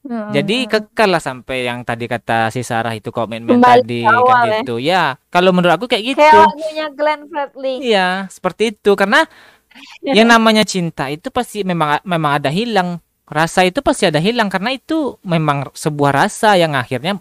Hmm. 0.01 0.33
jadi 0.33 0.65
kekal 0.65 1.13
lah 1.13 1.21
sampai 1.21 1.69
yang 1.69 1.85
tadi 1.85 2.09
kata 2.09 2.49
si 2.49 2.65
Sarah 2.65 2.97
itu 2.97 3.13
komitmen 3.13 3.61
Kembali 3.61 3.85
tadi 3.85 4.01
kan 4.01 4.17
awal, 4.17 4.43
ya. 4.49 4.53
gitu. 4.65 4.75
Ya 4.81 5.03
kalau 5.29 5.53
menurut 5.53 5.77
aku 5.77 5.93
kayak 5.93 6.17
gitu. 6.17 6.25
Kayak 6.25 6.49
lagunya 6.49 6.87
Glenn 6.97 7.23
Fredly. 7.29 7.75
iya 7.85 8.09
seperti 8.33 8.73
itu. 8.73 8.97
Karena 8.97 9.29
yang 10.17 10.25
namanya 10.33 10.65
cinta 10.65 11.13
itu 11.13 11.29
pasti 11.29 11.69
memang 11.69 12.01
memang 12.09 12.41
ada 12.41 12.49
hilang. 12.49 12.97
Rasa 13.29 13.69
itu 13.69 13.85
pasti 13.85 14.09
ada 14.09 14.17
hilang. 14.25 14.49
Karena 14.49 14.73
itu 14.73 15.21
memang 15.21 15.69
sebuah 15.77 16.17
rasa 16.17 16.57
yang 16.57 16.73
akhirnya 16.73 17.21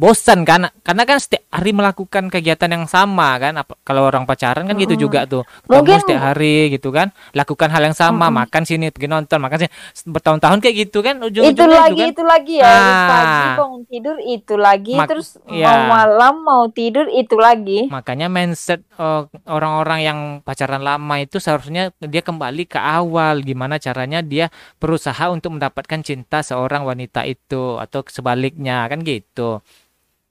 bosan 0.00 0.48
kan 0.48 0.72
karena 0.80 1.04
kan 1.04 1.20
setiap 1.20 1.44
hari 1.52 1.70
melakukan 1.70 2.32
kegiatan 2.32 2.66
yang 2.66 2.88
sama 2.88 3.36
kan 3.36 3.52
Apa- 3.54 3.76
kalau 3.84 4.08
orang 4.08 4.24
pacaran 4.24 4.64
kan 4.64 4.72
gitu 4.74 4.96
Mm-mm. 4.96 5.04
juga 5.04 5.28
tuh 5.28 5.44
ketemu 5.44 5.68
Mungkin- 5.76 6.00
setiap 6.00 6.22
hari 6.24 6.56
gitu 6.72 6.88
kan 6.88 7.12
lakukan 7.30 7.68
hal 7.68 7.82
yang 7.84 7.92
sama 7.92 8.26
Mm-mm. 8.26 8.40
makan 8.40 8.62
sini 8.64 8.88
pergi 8.88 9.06
nonton 9.06 9.36
makan 9.36 9.58
sini 9.60 9.70
bertahun-tahun 10.08 10.58
kayak 10.58 10.76
gitu 10.80 10.98
kan 11.00 11.20
itu 11.20 11.26
ujung-ujungnya 11.44 11.80
lagi 11.84 11.92
itu 11.92 12.00
kan 12.00 12.08
itu 12.10 12.24
lagi 12.24 12.54
ya 12.56 12.64
Ah. 12.66 13.06
pagi 13.06 13.48
bangun 13.54 13.82
tidur 13.84 14.16
itu 14.18 14.54
lagi 14.56 14.94
Mak- 14.96 15.08
terus 15.10 15.28
iya. 15.46 15.66
mau 15.68 15.80
malam 15.92 16.34
mau 16.40 16.64
tidur 16.66 17.06
itu 17.06 17.36
lagi 17.36 17.80
Makanya 17.86 18.26
mindset 18.26 18.80
eh, 18.94 19.22
orang-orang 19.46 20.00
yang 20.00 20.18
pacaran 20.40 20.80
lama 20.80 21.14
itu 21.18 21.36
seharusnya 21.36 21.92
dia 22.00 22.22
kembali 22.22 22.64
ke 22.64 22.80
awal 22.80 23.42
gimana 23.42 23.76
caranya 23.76 24.22
dia 24.22 24.48
berusaha 24.76 25.28
untuk 25.28 25.52
mendapatkan 25.52 26.00
cinta 26.00 26.40
seorang 26.40 26.82
wanita 26.82 27.24
itu 27.24 27.76
atau 27.76 28.00
sebaliknya 28.06 28.86
kan 28.86 29.02
gitu. 29.02 29.60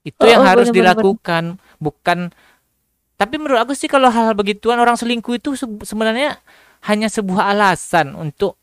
Itu 0.03 0.23
Oh, 0.23 0.29
yang 0.31 0.41
oh, 0.41 0.47
harus 0.47 0.71
bener-bener. 0.71 0.95
dilakukan, 0.95 1.43
bukan 1.77 2.19
tapi 3.19 3.35
menurut 3.35 3.59
aku 3.67 3.75
sih 3.75 3.91
kalau 3.91 4.07
hal-hal 4.07 4.31
begituan 4.31 4.79
orang 4.79 4.95
selingkuh 4.95 5.35
itu 5.35 5.51
se- 5.51 5.67
sebenarnya 5.83 6.39
hanya 6.87 7.11
sebuah 7.11 7.51
alasan 7.51 8.15
untuk 8.15 8.55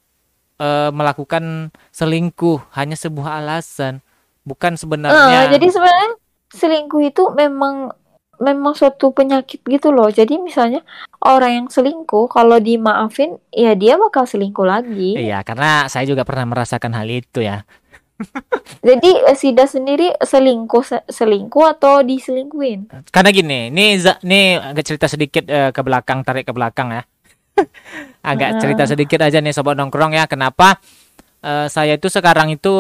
eh, 0.57 0.89
melakukan 0.89 1.69
selingkuh, 1.93 2.73
hanya 2.73 2.97
sebuah 2.97 3.45
alasan, 3.45 4.01
bukan 4.49 4.81
sebenarnya 4.81 5.53
jadi 5.53 5.67
sebenarnya 5.69 6.11
selingkuh 6.57 7.03
itu 7.05 7.23
memang 7.37 7.93
memang 8.37 8.77
suatu 8.77 9.13
penyakit 9.17 9.65
gitu 9.65 9.93
loh 9.93 10.13
jadi 10.13 10.37
misalnya 10.37 10.85
orang 11.25 11.53
yang 11.65 11.67
selingkuh 11.73 12.29
kalau 12.29 12.61
dimaafin 12.61 13.41
ya 13.49 13.73
dia 13.73 13.97
bakal 13.97 14.29
selingkuh 14.29 14.65
lagi 14.65 15.17
Iya, 15.17 15.41
karena 15.41 15.89
saya 15.89 16.05
juga 16.05 16.25
pernah 16.25 16.45
merasakan 16.45 16.93
hal 16.97 17.09
itu 17.09 17.41
ya. 17.41 17.65
Jadi 18.81 19.11
eh, 19.29 19.37
Sida 19.37 19.69
sendiri 19.69 20.13
selingkuh 20.17 20.85
se- 20.85 21.07
selingkuh 21.09 21.77
atau 21.77 22.01
diselingkuhin 22.01 22.89
Karena 23.13 23.31
gini, 23.33 23.69
ini 23.69 24.01
ini 24.01 24.41
agak 24.57 24.85
cerita 24.85 25.07
sedikit 25.07 25.45
eh, 25.49 25.71
ke 25.71 25.81
belakang, 25.85 26.25
tarik 26.25 26.49
ke 26.49 26.53
belakang 26.57 26.93
ya. 26.97 27.03
agak 28.37 28.61
cerita 28.61 28.85
sedikit 28.85 29.21
aja 29.25 29.41
nih 29.41 29.53
sobat 29.53 29.77
nongkrong 29.77 30.17
ya. 30.17 30.25
Kenapa 30.29 30.81
eh, 31.45 31.69
saya 31.69 31.97
itu 31.97 32.09
sekarang 32.09 32.53
itu 32.57 32.73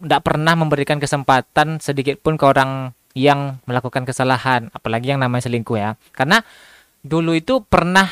tidak 0.00 0.24
pernah 0.24 0.56
memberikan 0.56 0.96
kesempatan 0.96 1.78
sedikit 1.78 2.20
pun 2.20 2.40
ke 2.40 2.44
orang 2.48 2.96
yang 3.12 3.60
melakukan 3.68 4.08
kesalahan, 4.08 4.72
apalagi 4.72 5.12
yang 5.12 5.20
namanya 5.20 5.44
selingkuh 5.44 5.76
ya. 5.76 6.00
Karena 6.16 6.40
dulu 7.04 7.36
itu 7.36 7.60
pernah 7.60 8.08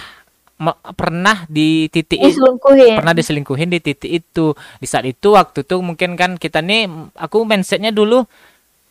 pernah 0.92 1.48
di 1.48 1.88
titik 1.88 2.20
diselingkuhin. 2.20 3.00
pernah 3.00 3.16
diselingkuhin 3.16 3.68
di 3.72 3.80
titik 3.80 4.10
itu. 4.12 4.52
Di 4.76 4.86
saat 4.86 5.08
itu 5.08 5.32
waktu 5.32 5.64
itu 5.64 5.76
mungkin 5.80 6.14
kan 6.20 6.36
kita 6.36 6.60
nih 6.60 6.86
aku 7.16 7.48
mindsetnya 7.48 7.88
dulu 7.88 8.28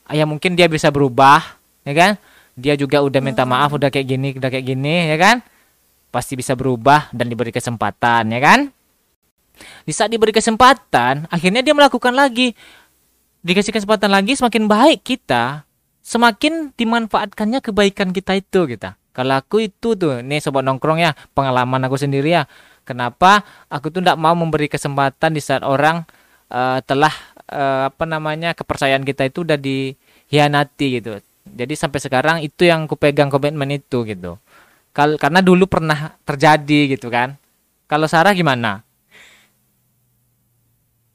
ya 0.10 0.26
mungkin 0.26 0.58
dia 0.58 0.66
bisa 0.66 0.90
berubah 0.90 1.62
ya 1.86 1.94
kan? 1.94 2.12
Dia 2.58 2.74
juga 2.76 3.06
udah 3.06 3.22
minta 3.22 3.46
maaf 3.46 3.78
udah 3.78 3.94
kayak 3.94 4.08
gini 4.10 4.28
udah 4.36 4.50
kayak 4.50 4.66
gini 4.66 5.14
ya 5.14 5.18
kan? 5.22 5.46
Pasti 6.10 6.34
bisa 6.34 6.58
berubah 6.58 7.14
dan 7.14 7.30
diberi 7.30 7.54
kesempatan 7.54 8.34
ya 8.34 8.42
kan? 8.42 8.60
Di 9.86 9.94
saat 9.94 10.10
diberi 10.10 10.34
kesempatan 10.34 11.30
akhirnya 11.30 11.62
dia 11.62 11.78
melakukan 11.78 12.18
lagi. 12.18 12.58
Dikasih 13.46 13.72
kesempatan 13.72 14.10
lagi 14.10 14.36
semakin 14.36 14.66
baik 14.66 15.06
kita 15.06 15.64
semakin 16.10 16.74
dimanfaatkannya 16.74 17.62
kebaikan 17.62 18.10
kita 18.10 18.42
itu 18.42 18.66
kita 18.66 18.98
kalau 19.20 19.36
aku 19.36 19.68
itu 19.68 20.00
tuh 20.00 20.24
nih 20.24 20.40
sobat 20.40 20.64
nongkrong 20.64 21.04
ya 21.04 21.12
pengalaman 21.36 21.84
aku 21.84 22.00
sendiri 22.00 22.40
ya. 22.40 22.48
Kenapa 22.88 23.44
aku 23.68 23.92
tuh 23.92 24.00
tidak 24.00 24.16
mau 24.16 24.32
memberi 24.32 24.72
kesempatan 24.72 25.36
di 25.36 25.44
saat 25.44 25.68
orang 25.68 26.08
eh, 26.48 26.80
telah 26.88 27.12
eh, 27.52 27.92
apa 27.92 28.08
namanya 28.08 28.56
kepercayaan 28.56 29.04
kita 29.04 29.28
itu 29.28 29.44
udah 29.44 29.60
dihianati 29.60 31.04
gitu. 31.04 31.20
Jadi 31.52 31.74
sampai 31.76 32.00
sekarang 32.00 32.38
itu 32.40 32.64
yang 32.64 32.88
kupegang 32.88 33.28
komitmen 33.28 33.68
itu 33.76 34.08
gitu. 34.08 34.40
Kal 34.96 35.20
karena 35.20 35.44
dulu 35.44 35.68
pernah 35.68 36.16
terjadi 36.24 36.96
gitu 36.96 37.12
kan. 37.12 37.36
Kalau 37.92 38.08
Sarah 38.08 38.32
gimana? 38.32 38.88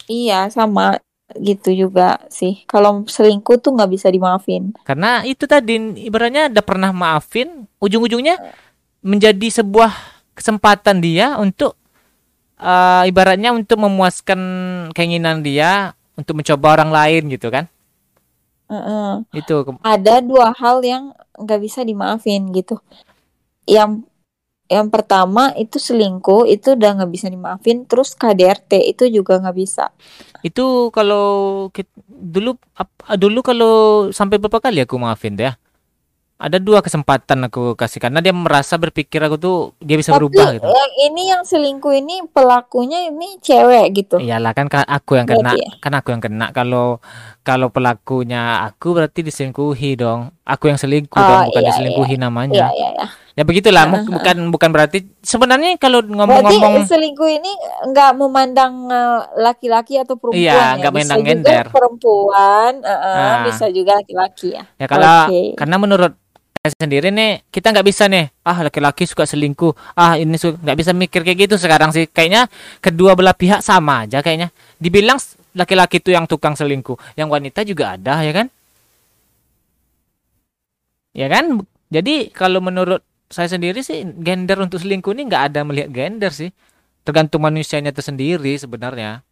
Iya 0.05 0.53
sama 0.53 1.01
gitu 1.43 1.75
juga 1.75 2.23
sih 2.31 2.63
kalau 2.71 3.03
selingkuh 3.07 3.59
tuh 3.59 3.75
nggak 3.75 3.91
bisa 3.91 4.09
dimaafin 4.11 4.71
Karena 4.87 5.27
itu 5.27 5.45
tadi 5.51 6.05
ibaratnya 6.07 6.51
udah 6.51 6.65
pernah 6.65 6.91
maafin, 6.95 7.67
ujung-ujungnya 7.83 8.39
menjadi 9.05 9.63
sebuah 9.63 9.93
kesempatan 10.35 11.03
dia 11.03 11.37
untuk 11.37 11.75
eh, 12.59 13.03
ibaratnya 13.11 13.51
untuk 13.51 13.83
memuaskan 13.83 14.41
keinginan 14.95 15.43
dia 15.43 15.93
untuk 16.15 16.39
mencoba 16.39 16.81
orang 16.81 16.91
lain 16.95 17.23
gitu 17.35 17.51
kan. 17.51 17.67
Heeh. 18.71 19.13
Itu 19.37 19.67
ada 19.85 20.25
dua 20.25 20.55
hal 20.57 20.81
yang 20.81 21.13
nggak 21.37 21.61
bisa 21.61 21.85
dimaafin 21.85 22.49
gitu. 22.55 22.81
Yang 23.69 24.07
yang 24.71 24.89
pertama 24.89 25.53
itu 25.57 25.77
selingkuh 25.79 26.49
itu 26.49 26.75
udah 26.75 26.91
nggak 27.03 27.13
bisa 27.13 27.27
dimaafin. 27.31 27.85
Terus 27.87 28.17
KDRT 28.17 28.73
itu 28.93 29.05
juga 29.09 29.39
nggak 29.43 29.57
bisa. 29.57 29.93
itu 30.45 30.93
kalau 30.93 31.25
dulu 32.09 32.57
dulu 33.17 33.41
kalau 33.41 33.73
sampai 34.13 34.37
berapa 34.37 34.61
kali 34.61 34.85
aku 34.85 34.97
maafin 35.01 35.37
deh. 35.37 35.53
Ada 36.37 36.59
dua 36.61 36.83
kesempatan 36.85 37.47
aku 37.49 37.79
kasih 37.79 38.03
karena 38.03 38.19
dia 38.21 38.35
merasa 38.35 38.75
berpikir 38.77 39.23
aku 39.23 39.39
tuh 39.41 39.57
dia 39.81 39.97
bisa 39.97 40.13
Tapi 40.13 40.21
berubah 40.21 40.59
gitu. 40.59 40.67
yang 40.69 40.93
ini 41.09 41.23
yang 41.31 41.43
selingkuh 41.47 41.95
ini 41.95 42.27
pelakunya 42.29 43.07
ini 43.09 43.39
cewek 43.41 43.87
gitu. 43.97 44.19
Iyalah 44.21 44.53
kan 44.53 44.67
ka- 44.69 44.85
aku 44.85 45.17
yang 45.17 45.31
kena, 45.31 45.55
Berarti 45.55 45.63
ya? 45.65 45.71
kan 45.81 45.93
aku 45.95 46.09
yang 46.13 46.23
kena. 46.23 46.47
Kalau 46.53 46.99
kalau 47.47 47.71
pelakunya 47.71 48.67
aku 48.67 48.93
berarti 48.99 49.23
diselingkuhi 49.25 49.91
dong. 49.97 50.35
Aku 50.45 50.69
yang 50.69 50.77
selingkuh 50.77 51.23
Oh, 51.23 51.27
dong, 51.27 51.41
bukan 51.49 51.63
iya, 51.63 51.71
diselingkuhi 51.71 52.15
Iya 52.15 52.25
namanya. 52.27 52.65
iya 52.75 52.89
iya. 52.99 53.07
Ya 53.35 53.43
begitulah, 53.43 53.91
mu- 53.91 53.99
Heeh. 53.99 54.15
bukan 54.15 54.37
bukan 54.49 54.71
berarti 54.71 54.99
sebenarnya 55.19 55.75
kalau 55.75 55.99
Berarti 56.01 56.15
ngomong-ngomong 56.15 56.87
selingkuh 56.87 57.27
ini 57.27 57.51
nggak 57.91 58.11
memandang 58.15 58.87
eh, 58.87 59.21
laki-laki 59.37 59.99
atau 59.99 60.15
perempuan 60.15 60.39
Iya, 60.39 60.55
ya. 60.55 60.67
nggak 60.79 60.93
Bisa 60.93 60.99
memandang 61.03 61.19
juga 61.19 61.31
gender. 61.35 61.65
perempuan, 61.69 62.73
eh, 62.79 62.95
eh, 62.95 63.17
Nah. 63.19 63.43
bisa 63.45 63.65
juga 63.69 63.91
laki-laki 63.99 64.49
ya. 64.55 64.63
ya 64.79 64.87
kalau 64.87 65.11
Oke. 65.27 65.59
karena 65.59 65.77
menurut 65.77 66.13
saya 66.57 66.73
sendiri 66.79 67.11
nih 67.11 67.45
kita 67.51 67.75
nggak 67.75 67.85
bisa 67.85 68.07
nih 68.07 68.25
ah 68.41 68.59
laki-laki 68.63 69.05
suka 69.05 69.27
selingkuh 69.27 69.75
ah 69.93 70.15
ini 70.15 70.39
su- 70.39 70.57
nggak 70.57 70.79
bisa 70.79 70.95
mikir 70.95 71.21
kayak 71.21 71.39
gitu 71.45 71.55
sekarang 71.59 71.91
sih 71.91 72.09
kayaknya 72.09 72.49
kedua 72.79 73.13
belah 73.13 73.35
pihak 73.35 73.61
sama 73.61 74.09
aja 74.09 74.23
kayaknya 74.23 74.49
dibilang 74.79 75.21
laki-laki 75.53 76.01
itu 76.01 76.09
yang 76.09 76.25
tukang 76.25 76.57
selingkuh 76.57 76.97
yang 77.15 77.29
wanita 77.29 77.67
juga 77.67 77.99
ada 77.99 78.23
ya 78.23 78.33
kan 78.33 78.47
ya 81.13 81.29
kan 81.29 81.61
jadi 81.91 82.33
kalau 82.33 82.59
menurut 82.59 83.05
saya 83.33 83.49
sendiri 83.51 83.81
sih 83.83 84.05
gender 84.21 84.59
untuk 84.63 84.79
selingkuh 84.83 85.13
ini 85.17 85.29
nggak 85.29 85.45
ada 85.53 85.61
melihat 85.67 85.91
gender 85.93 86.33
sih 86.33 86.51
tergantung 87.05 87.43
manusianya 87.45 87.93
tersendiri 87.93 88.55
sebenarnya 88.57 89.25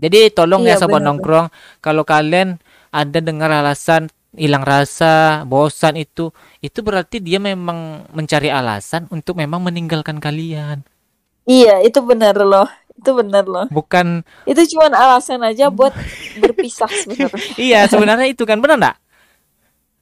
jadi 0.00 0.32
tolong 0.32 0.64
ya 0.64 0.74
Iya, 0.74 0.80
sobat 0.80 1.02
benar, 1.02 1.06
nongkrong 1.06 1.46
kalau 1.84 2.02
kalian 2.08 2.56
ada 2.90 3.18
dengar 3.20 3.52
alasan 3.52 4.08
hilang 4.34 4.62
rasa, 4.62 5.42
bosan 5.44 5.98
itu, 5.98 6.30
itu 6.62 6.78
berarti 6.86 7.18
dia 7.18 7.42
memang 7.42 8.06
mencari 8.14 8.46
alasan 8.48 9.10
untuk 9.10 9.34
memang 9.36 9.58
meninggalkan 9.62 10.22
kalian. 10.22 10.86
Iya, 11.48 11.82
itu 11.86 11.98
benar 12.04 12.36
loh. 12.40 12.68
Itu 12.98 13.10
benar 13.16 13.44
loh. 13.48 13.66
Bukan 13.70 14.22
Itu 14.48 14.62
cuman 14.76 14.92
alasan 14.94 15.40
aja 15.46 15.70
buat 15.72 15.94
berpisah 16.34 16.90
sebenarnya. 16.90 17.44
iya 17.66 17.80
sebenarnya 17.90 18.26
itu 18.30 18.42
kan 18.48 18.58
benar 18.62 18.76
enggak? 18.80 18.96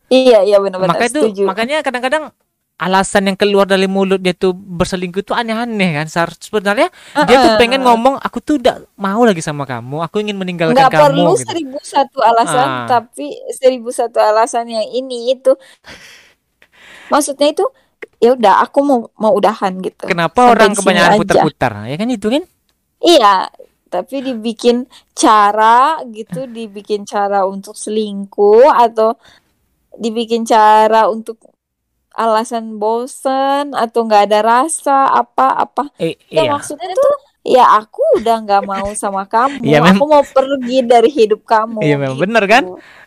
Iya, 0.09 0.39
iya 0.49 0.57
benar-benar 0.65 0.97
Maka 0.97 1.05
itu 1.13 1.21
setuju. 1.21 1.45
makanya 1.45 1.85
kadang-kadang 1.85 2.33
alasan 2.79 3.27
yang 3.27 3.35
keluar 3.35 3.67
dari 3.67 3.91
mulut 3.91 4.23
dia 4.23 4.31
tuh 4.33 4.55
berselingkuh 4.55 5.27
itu 5.27 5.35
aneh-aneh 5.35 5.99
kan. 5.99 6.07
Sebenarnya 6.39 6.89
dia 7.27 7.37
tuh 7.43 7.53
Ah, 7.55 7.59
pengen 7.59 7.83
ngomong 7.83 8.23
aku 8.23 8.39
tuh 8.39 8.63
udah 8.63 8.87
mau 8.95 9.27
lagi 9.27 9.43
sama 9.43 9.67
kamu, 9.67 9.99
aku 9.99 10.23
ingin 10.23 10.39
meninggalkan 10.39 10.79
nggak 10.79 10.95
kamu 10.95 11.03
perlu 11.11 11.33
gitu. 11.35 11.43
seribu 11.51 11.79
satu 11.83 12.19
alasan, 12.23 12.67
Ah. 12.67 12.87
tapi 12.87 13.35
seribu 13.51 13.91
satu 13.91 14.23
alasan 14.23 14.71
yang 14.71 14.87
ini 14.87 15.35
itu 15.35 15.59
maksudnya 17.11 17.51
itu 17.51 17.65
ya 18.23 18.35
udah 18.35 18.63
aku 18.63 18.79
mau 18.87 18.99
mau 19.19 19.35
udahan 19.35 19.75
gitu. 19.83 20.07
Kenapa 20.07 20.39
Sampai 20.39 20.53
orang 20.55 20.71
kebanyakan 20.79 21.19
putar-putar? 21.19 21.73
Ya 21.87 21.97
kan 21.99 22.09
itu 22.11 22.27
kan? 22.31 22.43
Iya, 22.99 23.35
tapi 23.89 24.23
dibikin 24.23 24.87
cara 25.15 25.99
gitu, 26.11 26.47
dibikin 26.47 27.03
cara 27.03 27.43
untuk 27.43 27.75
selingkuh 27.75 28.71
atau 28.71 29.15
dibikin 29.99 30.47
cara 30.47 31.11
untuk 31.11 31.39
alasan 32.19 32.83
bosen 32.83 33.71
atau 33.73 34.01
nggak 34.03 34.23
ada 34.27 34.39
rasa 34.43 35.07
apa-apa. 35.15 35.95
Eh, 36.03 36.19
Ya 36.35 36.43
iya. 36.45 36.51
maksudnya 36.51 36.91
tuh 36.91 37.13
ya 37.47 37.65
aku 37.79 38.03
udah 38.19 38.37
nggak 38.45 38.63
mau 38.67 38.91
sama 38.93 39.23
kamu, 39.33 39.63
mem- 39.63 39.97
aku 39.97 40.05
mau 40.11 40.25
pergi 40.27 40.79
dari 40.83 41.09
hidup 41.09 41.47
kamu. 41.47 41.79
Iya, 41.81 41.95
memang 41.97 42.19
gitu. 42.19 42.23
bener 42.27 42.45
kan? 42.51 42.63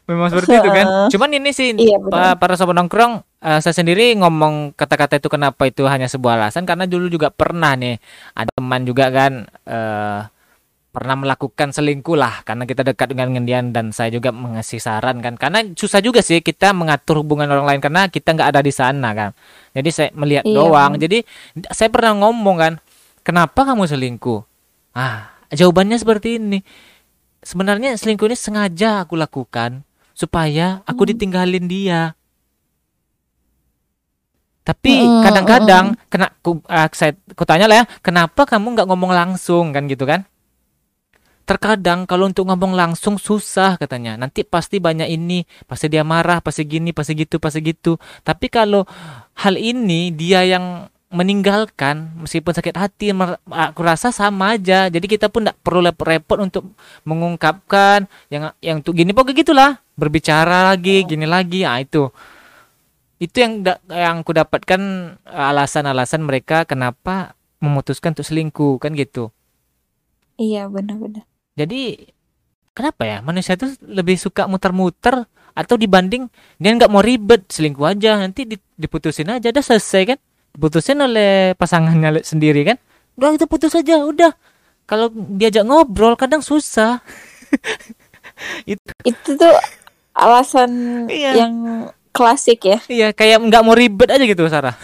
Memang 0.09 0.27
seperti 0.31 0.55
itu 0.57 0.69
kan. 0.71 0.85
Cuman 1.13 1.29
ini 1.35 1.49
sih 1.51 1.69
Iya, 1.75 1.97
para 2.39 2.55
sobat 2.57 2.73
nongkrong 2.73 3.13
eh, 3.43 3.59
saya 3.59 3.75
sendiri 3.75 4.15
ngomong 4.17 4.73
kata-kata 4.73 5.19
itu 5.19 5.27
kenapa 5.27 5.67
itu 5.67 5.83
hanya 5.85 6.07
sebuah 6.07 6.39
alasan 6.39 6.63
karena 6.65 6.87
dulu 6.87 7.11
juga 7.11 7.29
pernah 7.29 7.75
nih 7.77 7.99
ada 8.33 8.49
teman 8.55 8.81
juga 8.87 9.05
kan 9.11 9.33
eh 9.67 10.19
pernah 10.91 11.15
melakukan 11.15 11.71
selingkuh 11.71 12.19
lah 12.19 12.43
karena 12.43 12.67
kita 12.67 12.83
dekat 12.83 13.15
dengan 13.15 13.31
dia 13.47 13.63
dan 13.63 13.95
saya 13.95 14.11
juga 14.11 14.35
mengasih 14.35 14.77
saran 14.83 15.23
kan. 15.23 15.39
Karena 15.39 15.63
susah 15.71 16.03
juga 16.03 16.19
sih 16.19 16.43
kita 16.43 16.75
mengatur 16.75 17.23
hubungan 17.23 17.47
orang 17.47 17.63
lain 17.65 17.81
karena 17.81 18.11
kita 18.11 18.35
nggak 18.35 18.49
ada 18.51 18.59
di 18.59 18.75
sana 18.75 19.15
kan. 19.15 19.31
Jadi 19.71 19.89
saya 19.89 20.09
melihat 20.11 20.43
Iya, 20.43 20.55
doang. 20.55 20.91
Jadi 20.99 21.23
saya 21.71 21.87
pernah 21.87 22.11
ngomong 22.19 22.57
kan 22.59 22.73
kenapa 23.23 23.63
kamu 23.63 23.87
selingkuh? 23.87 24.43
Ah 24.91 25.31
jawabannya 25.49 25.95
seperti 25.95 26.37
ini. 26.37 26.59
Sebenarnya 27.41 27.95
selingkuh 27.95 28.27
ini 28.27 28.37
sengaja 28.37 29.07
aku 29.07 29.15
lakukan 29.15 29.87
supaya 30.11 30.83
aku 30.83 31.07
Hmm. 31.07 31.11
ditinggalin 31.15 31.65
dia. 31.71 32.01
Tapi 34.61 34.93
Mm, 34.93 35.23
kadang-kadang 35.25 35.85
kena 36.05 36.29
ku, 36.45 36.61
ah, 36.69 36.85
saya 36.93 37.17
ku 37.33 37.43
tanya 37.49 37.65
lah 37.65 37.81
ya 37.81 37.85
kenapa 38.05 38.45
kamu 38.45 38.77
nggak 38.77 38.87
ngomong 38.93 39.09
langsung? 39.09 39.73
Kan 39.73 39.89
gitu 39.89 40.05
kan 40.05 40.21
terkadang 41.43 42.05
kalau 42.07 42.29
untuk 42.29 42.47
ngomong 42.47 42.73
langsung 42.73 43.17
susah 43.19 43.75
katanya. 43.75 44.15
Nanti 44.15 44.45
pasti 44.45 44.77
banyak 44.77 45.09
ini 45.09 45.43
pasti 45.65 45.91
dia 45.91 46.05
marah 46.05 46.39
pasti 46.39 46.63
gini 46.63 46.91
pasti 46.95 47.13
gitu 47.17 47.37
pasti 47.41 47.59
gitu. 47.61 47.97
Tapi 48.23 48.47
kalau 48.47 48.87
hal 49.37 49.55
ini 49.57 50.13
dia 50.13 50.45
yang 50.45 50.87
meninggalkan 51.11 52.23
meskipun 52.23 52.55
sakit 52.55 52.75
hati 52.79 53.11
mer- 53.11 53.43
aku 53.51 53.83
rasa 53.83 54.15
sama 54.15 54.55
aja. 54.55 54.87
Jadi 54.87 55.05
kita 55.11 55.27
pun 55.27 55.43
tidak 55.43 55.59
perlu 55.59 55.83
repot 55.83 56.39
untuk 56.39 56.71
mengungkapkan 57.03 58.07
yang 58.31 58.55
yang 58.63 58.79
untuk 58.79 58.95
gini. 58.95 59.11
Pokoknya 59.11 59.37
gitulah. 59.43 59.71
Berbicara 59.99 60.71
lagi 60.71 61.03
gini 61.03 61.27
lagi. 61.27 61.67
Ah 61.67 61.83
itu. 61.83 62.09
Itu 63.21 63.37
yang 63.37 63.61
da- 63.61 63.83
yang 63.91 64.23
ku 64.23 64.31
dapatkan 64.31 64.81
eh, 65.27 65.45
alasan-alasan 65.51 66.25
mereka 66.25 66.63
kenapa 66.63 67.35
memutuskan 67.61 68.17
untuk 68.17 68.25
selingkuh 68.25 68.81
kan 68.81 68.97
gitu. 68.97 69.29
Iya 70.41 70.65
benar-benar. 70.71 71.30
Jadi 71.55 72.07
kenapa 72.71 73.03
ya? 73.03 73.17
Manusia 73.19 73.59
itu 73.59 73.67
lebih 73.83 74.15
suka 74.15 74.47
muter-muter 74.47 75.27
atau 75.51 75.75
dibanding 75.75 76.31
dia 76.57 76.71
nggak 76.71 76.87
mau 76.87 77.03
ribet 77.03 77.43
selingkuh 77.51 77.83
aja 77.83 78.15
nanti 78.15 78.47
di- 78.47 78.71
diputusin 78.79 79.27
aja 79.27 79.51
udah 79.51 79.63
selesai 79.63 80.15
kan? 80.15 80.19
Diputusin 80.55 80.99
oleh 80.99 81.53
pasangannya 81.55 82.23
sendiri 82.31 82.63
kan? 82.63 82.77
Udah 83.19 83.35
itu 83.35 83.45
putus 83.47 83.75
aja 83.75 83.99
udah. 84.01 84.31
Kalau 84.87 85.07
diajak 85.11 85.63
ngobrol 85.63 86.15
kadang 86.15 86.43
susah. 86.43 86.99
Itu 89.05 89.37
tuh 89.37 89.53
alasan 90.11 91.05
Iya. 91.07 91.45
yang 91.45 91.53
klasik 92.11 92.67
ya. 92.67 92.79
iya 92.91 93.07
kayak 93.15 93.39
nggak 93.47 93.63
mau 93.63 93.71
ribet 93.71 94.11
aja 94.11 94.23
gitu 94.23 94.43
Sarah. 94.51 94.75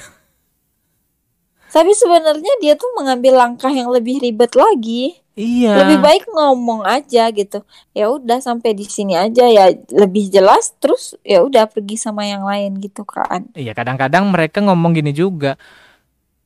Tapi 1.67 1.91
sebenarnya 1.93 2.53
dia 2.63 2.73
tuh 2.73 2.89
mengambil 2.95 3.38
langkah 3.38 3.69
yang 3.69 3.91
lebih 3.91 4.17
ribet 4.23 4.56
lagi. 4.56 5.19
Iya 5.38 5.86
Lebih 5.86 5.97
baik 6.02 6.23
ngomong 6.34 6.82
aja 6.84 7.30
gitu. 7.30 7.62
Ya 7.93 8.10
udah 8.10 8.41
sampai 8.41 8.73
di 8.73 8.84
sini 8.89 9.13
aja 9.13 9.45
ya 9.45 9.69
lebih 9.93 10.34
jelas 10.34 10.73
terus 10.82 11.13
ya 11.21 11.45
udah 11.45 11.69
pergi 11.69 11.95
sama 11.95 12.26
yang 12.26 12.41
lain 12.41 12.82
gitu 12.82 13.06
kan. 13.06 13.45
Iya 13.54 13.78
kadang-kadang 13.78 14.26
mereka 14.34 14.60
ngomong 14.65 14.97
gini 14.97 15.13
juga. 15.13 15.56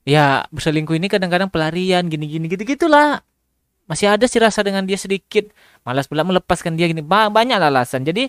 Ya 0.04 0.44
berselingkuh 0.52 0.98
ini 0.98 1.08
kadang-kadang 1.08 1.48
pelarian 1.48 2.06
gini-gini 2.12 2.52
gitu-gitulah. 2.52 3.22
Masih 3.86 4.12
ada 4.12 4.26
sih 4.28 4.40
rasa 4.42 4.64
dengan 4.66 4.84
dia 4.84 5.00
sedikit. 5.00 5.48
Malas 5.88 6.06
pula 6.10 6.28
melepaskan 6.28 6.76
dia 6.76 6.92
gini. 6.92 7.02
Ba- 7.06 7.32
banyak 7.32 7.58
alasan. 7.58 8.04
Jadi 8.04 8.28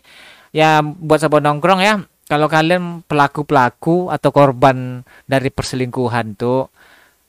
ya 0.55 0.79
buat 0.83 1.19
sahabat 1.23 1.43
nongkrong 1.43 1.81
ya. 1.83 1.95
Kalau 2.31 2.49
kalian 2.49 3.05
pelaku-pelaku 3.05 4.09
atau 4.09 4.31
korban 4.31 5.03
dari 5.27 5.51
perselingkuhan 5.53 6.39
tuh. 6.39 6.71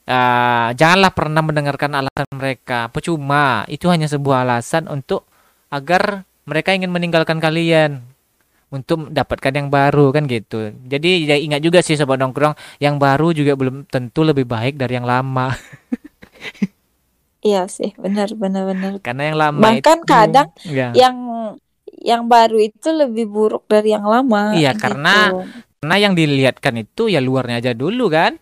Eh, 0.03 0.67
janganlah 0.75 1.11
pernah 1.11 1.41
mendengarkan 1.41 1.91
alasan 1.95 2.27
mereka. 2.33 2.87
Percuma. 2.89 3.63
Itu 3.67 3.87
hanya 3.87 4.07
sebuah 4.07 4.43
alasan 4.47 4.87
untuk 4.87 5.27
agar 5.69 6.23
mereka 6.43 6.75
ingin 6.75 6.91
meninggalkan 6.91 7.39
kalian 7.39 8.03
untuk 8.73 9.09
mendapatkan 9.09 9.53
yang 9.53 9.69
baru 9.69 10.09
kan 10.09 10.25
gitu. 10.25 10.73
Jadi 10.89 11.29
ya 11.29 11.37
ingat 11.37 11.61
juga 11.61 11.79
sih 11.85 11.93
sobat 11.93 12.17
nongkrong, 12.17 12.57
yang 12.81 12.97
baru 12.97 13.29
juga 13.29 13.53
belum 13.53 13.85
tentu 13.85 14.25
lebih 14.25 14.49
baik 14.49 14.81
dari 14.81 14.97
yang 14.97 15.05
lama. 15.05 15.53
Iya 17.43 17.67
sih, 17.67 17.91
benar 17.99 18.31
benar 18.39 18.63
benar. 18.63 18.91
Karena 19.03 19.23
yang 19.27 19.37
lama 19.37 19.59
Bahkan 19.59 19.99
itu 19.99 20.07
kadang 20.07 20.47
ya, 20.63 20.95
Yang 20.95 21.15
yang 21.99 22.23
baru 22.31 22.55
itu 22.55 22.87
lebih 22.95 23.27
buruk 23.27 23.67
dari 23.67 23.91
yang 23.91 24.07
lama 24.07 24.55
Iya, 24.55 24.71
gitu. 24.71 24.79
karena- 24.79 25.43
karena 25.83 25.95
yang 25.99 26.15
dilihatkan 26.15 26.79
itu 26.79 27.11
ya 27.11 27.19
luarnya 27.19 27.59
aja 27.59 27.71
dulu 27.75 28.07
kan. 28.07 28.39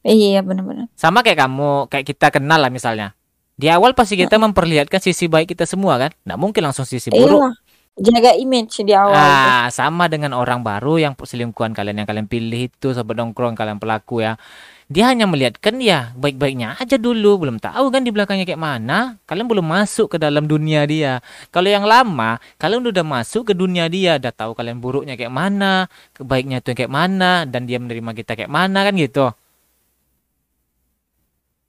Iya 0.00 0.40
benar-benar. 0.40 0.88
Sama 0.96 1.20
kayak 1.20 1.44
kamu, 1.44 1.92
kayak 1.92 2.06
kita 2.08 2.26
kenal 2.32 2.60
lah 2.60 2.72
misalnya. 2.72 3.12
Di 3.60 3.68
awal 3.68 3.92
pasti 3.92 4.16
kita 4.16 4.40
memperlihatkan 4.40 5.04
sisi 5.04 5.28
baik 5.28 5.52
kita 5.52 5.68
semua 5.68 6.00
kan. 6.00 6.10
Nggak 6.24 6.38
mungkin 6.40 6.62
langsung 6.64 6.88
sisi 6.88 7.12
buruk. 7.12 7.36
Iyalah. 7.36 7.54
Jaga 8.00 8.32
image 8.32 8.80
di 8.80 8.96
awal. 8.96 9.12
Ah, 9.12 9.68
sama 9.68 10.08
dengan 10.08 10.32
orang 10.32 10.64
baru 10.64 10.96
yang 10.96 11.12
selingkuhan 11.12 11.76
kalian 11.76 12.00
yang 12.00 12.08
kalian 12.08 12.24
pilih 12.30 12.72
itu 12.72 12.96
sobat 12.96 13.20
nongkrong 13.20 13.52
kalian 13.52 13.76
pelaku 13.76 14.24
ya. 14.24 14.40
Dia 14.88 15.12
hanya 15.12 15.28
melihatkan 15.28 15.76
ya 15.78 16.16
baik-baiknya 16.16 16.80
aja 16.80 16.96
dulu, 16.96 17.44
belum 17.44 17.60
tahu 17.60 17.92
kan 17.92 18.00
di 18.00 18.08
belakangnya 18.08 18.48
kayak 18.48 18.58
mana. 18.58 19.20
Kalian 19.28 19.46
belum 19.46 19.66
masuk 19.68 20.16
ke 20.16 20.18
dalam 20.18 20.48
dunia 20.48 20.88
dia. 20.88 21.20
Kalau 21.52 21.68
yang 21.68 21.84
lama, 21.84 22.40
kalian 22.56 22.88
udah 22.88 23.04
masuk 23.04 23.52
ke 23.52 23.54
dunia 23.54 23.84
dia, 23.92 24.16
udah 24.16 24.32
tahu 24.32 24.56
kalian 24.56 24.80
buruknya 24.80 25.20
kayak 25.20 25.30
mana, 25.30 25.86
kebaiknya 26.16 26.64
tuh 26.64 26.72
kayak 26.72 26.90
mana, 26.90 27.44
dan 27.44 27.68
dia 27.68 27.76
menerima 27.76 28.16
kita 28.16 28.32
kayak 28.34 28.50
mana 28.50 28.82
kan 28.82 28.96
gitu. 28.96 29.30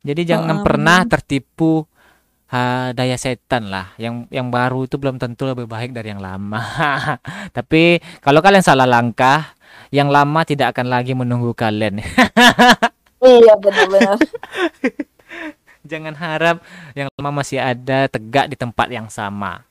Jadi 0.02 0.22
jangan 0.26 0.62
Heeh, 0.62 0.66
pernah 0.66 1.00
tertipu 1.06 1.86
ha, 2.50 2.92
daya 2.92 3.16
setan 3.16 3.70
lah. 3.70 3.94
Yang 4.02 4.28
yang 4.34 4.50
baru 4.50 4.90
itu 4.90 4.98
belum 4.98 5.22
tentu 5.22 5.46
lebih 5.46 5.70
baik 5.70 5.94
dari 5.94 6.10
yang 6.10 6.22
lama. 6.22 6.62
Tapi 7.58 8.02
kalau 8.20 8.42
kalian 8.42 8.66
salah 8.66 8.90
langkah, 8.90 9.54
yang 9.94 10.10
lama 10.10 10.42
tidak 10.44 10.74
akan 10.76 10.88
lagi 10.90 11.14
menunggu 11.16 11.56
kalian. 11.56 12.02
Iya 13.22 13.54
benar-benar. 13.54 14.18
Jangan 15.92 16.18
harap 16.18 16.66
yang 16.98 17.06
lama 17.22 17.46
masih 17.46 17.62
ada 17.62 18.10
tegak 18.10 18.50
di 18.50 18.58
tempat 18.58 18.90
yang 18.90 19.14
sama. 19.14 19.62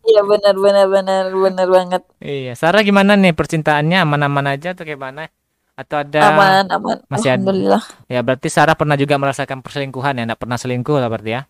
Iya 0.00 0.24
benar 0.24 0.56
benar 0.56 0.86
benar 0.88 1.24
benar 1.28 1.66
banget. 1.68 2.02
Iya, 2.24 2.56
Sarah 2.56 2.80
gimana 2.80 3.20
nih 3.20 3.36
percintaannya 3.36 4.00
aman-aman 4.00 4.56
aja 4.56 4.72
atau 4.72 4.88
gimana? 4.88 5.28
Atau 5.80 5.96
ada 6.04 6.20
Aman 6.28 6.64
aman. 6.68 6.96
masih 7.08 7.32
ada? 7.32 7.40
Alhamdulillah. 7.40 7.82
Ya 8.04 8.20
berarti 8.20 8.48
Sarah 8.52 8.76
pernah 8.76 9.00
juga 9.00 9.16
merasakan 9.16 9.64
perselingkuhan 9.64 10.20
ya, 10.20 10.22
enggak 10.28 10.40
pernah 10.44 10.58
selingkuh 10.60 10.96
lah 11.00 11.08
berarti 11.08 11.32
ya. 11.40 11.42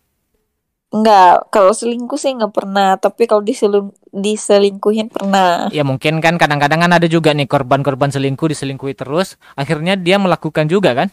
Enggak, 0.91 1.47
kalau 1.55 1.71
selingkuh 1.71 2.19
sih 2.19 2.35
nggak 2.35 2.51
pernah, 2.51 2.99
tapi 2.99 3.23
kalau 3.23 3.39
diselung 3.43 3.95
diselingkuhin 4.11 5.07
pernah. 5.07 5.71
Ya 5.71 5.83
mungkin 5.87 6.19
kan 6.19 6.35
kadang-kadang 6.35 6.83
kan 6.83 6.91
ada 6.91 7.07
juga 7.07 7.31
nih 7.31 7.47
korban-korban 7.47 8.11
selingkuh 8.11 8.51
diselingkuhi 8.51 8.95
terus, 8.95 9.39
akhirnya 9.55 9.95
dia 9.95 10.19
melakukan 10.19 10.67
juga 10.67 10.91
kan? 10.95 11.07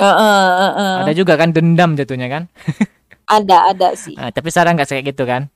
Heeh, 0.00 0.48
heeh. 0.64 0.92
Ada 1.04 1.12
juga 1.12 1.36
kan 1.36 1.52
dendam 1.52 1.92
jatuhnya 1.92 2.28
kan? 2.32 2.42
Ada 3.30 3.70
ada 3.70 3.88
sih. 3.94 4.16
Nah, 4.18 4.32
tapi 4.34 4.50
Sarah 4.50 4.74
nggak 4.74 4.90
kayak 4.90 5.14
gitu 5.14 5.22
kan? 5.22 5.46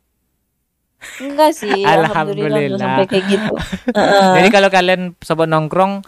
Enggak 1.18 1.53
sih, 1.59 1.83
alhamdulillah 1.90 2.61
nggak 2.70 2.79
Alhamdulillah. 2.79 2.79
sampai 2.79 3.05
kayak 3.11 3.24
gitu. 3.35 3.53
Heeh. 3.98 4.31
Jadi 4.38 4.48
kalau 4.55 4.68
kalian 4.70 5.03
sobat 5.18 5.48
nongkrong, 5.50 6.05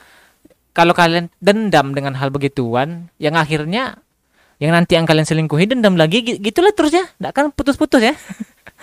kalau 0.77 0.93
kalian 0.93 1.33
dendam 1.41 1.97
dengan 1.97 2.12
hal 2.21 2.29
begituan, 2.29 3.09
yang 3.17 3.33
akhirnya 3.41 3.97
yang 4.61 4.73
nanti 4.77 4.97
yang 4.97 5.09
kalian 5.09 5.25
selingkuhi 5.25 5.69
dendam 5.73 5.97
lagi, 5.97 6.21
gi- 6.25 6.41
gitulah 6.41 6.73
terus 6.77 6.93
ya, 6.93 7.05
nggak 7.21 7.33
kan 7.33 7.45
putus-putus 7.57 8.03
ya? 8.05 8.15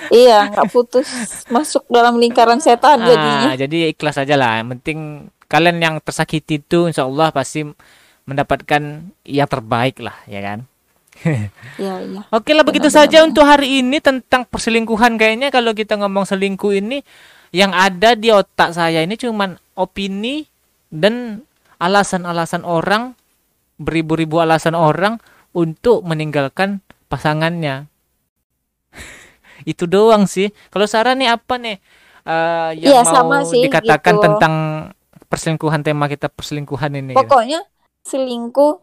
Iya, 0.10 0.50
nggak 0.50 0.70
putus 0.74 1.08
masuk 1.54 1.86
dalam 1.88 2.18
lingkaran 2.18 2.58
setan 2.58 3.06
jadinya. 3.06 3.54
Ah, 3.54 3.56
jadi 3.58 3.94
ikhlas 3.94 4.18
aja 4.22 4.36
lah. 4.38 4.62
Yang 4.62 4.68
penting 4.80 5.00
kalian 5.48 5.78
yang 5.82 5.96
tersakiti 6.02 6.62
itu, 6.62 6.90
insya 6.90 7.06
Allah 7.06 7.30
pasti 7.30 7.62
mendapatkan 8.26 8.82
yang 9.28 9.50
terbaik 9.50 10.02
lah, 10.02 10.18
ya 10.26 10.42
kan? 10.42 10.60
Iya, 11.82 11.96
iya. 12.06 12.22
Oke 12.30 12.54
lah 12.54 12.66
begitu 12.66 12.90
Benar, 12.90 12.98
saja 13.06 13.18
benar, 13.22 13.30
untuk 13.30 13.46
hari 13.46 13.82
ini 13.82 13.98
tentang 14.02 14.46
perselingkuhan 14.46 15.18
kayaknya 15.18 15.50
kalau 15.50 15.74
kita 15.74 15.98
ngomong 15.98 16.26
selingkuh 16.26 16.74
ini 16.74 17.02
yang 17.54 17.74
ada 17.74 18.14
di 18.18 18.30
otak 18.34 18.74
saya 18.74 19.02
ini 19.06 19.18
cuman 19.18 19.58
opini 19.78 20.46
dan 20.90 21.42
alasan-alasan 21.84 22.64
orang 22.64 23.20
beribu-ribu 23.76 24.40
alasan 24.40 24.80
orang 24.80 25.20
untuk 25.52 26.08
meninggalkan 26.08 26.80
pasangannya. 27.12 27.92
Itu 29.72 29.86
doang 29.86 30.26
sih. 30.26 30.56
Kalau 30.72 30.88
Sarah 30.88 31.14
nih 31.14 31.30
apa 31.36 31.60
nih 31.60 31.78
eh, 32.24 32.70
yang 32.80 32.92
Iya, 32.96 33.02
mau 33.04 33.14
sama 33.14 33.38
sih, 33.44 33.68
dikatakan 33.68 34.16
gitu. 34.16 34.24
tentang 34.24 34.54
perselingkuhan 35.28 35.84
tema 35.84 36.08
kita 36.08 36.32
perselingkuhan 36.32 36.92
ini? 36.96 37.14
Pokoknya 37.14 37.68
selingkuh 38.08 38.80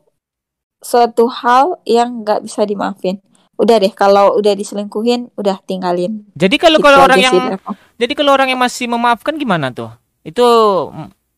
suatu 0.81 1.29
hal 1.29 1.81
yang 1.89 2.25
nggak 2.25 2.45
bisa 2.45 2.65
dimaafin. 2.69 3.21
Udah 3.61 3.77
deh, 3.77 3.93
kalau 3.93 4.41
udah 4.41 4.57
diselingkuhin, 4.57 5.37
udah 5.37 5.61
tinggalin. 5.69 6.25
Jadi 6.33 6.57
kalau 6.57 6.81
Gitu 6.81 6.87
kalau 6.89 6.99
orang 7.05 7.21
yang 7.21 7.35
sih. 7.37 7.77
Jadi 8.01 8.13
kalau 8.17 8.33
orang 8.33 8.49
yang 8.49 8.61
masih 8.61 8.89
memaafkan 8.89 9.37
gimana 9.37 9.69
tuh? 9.69 9.93
Itu 10.25 10.45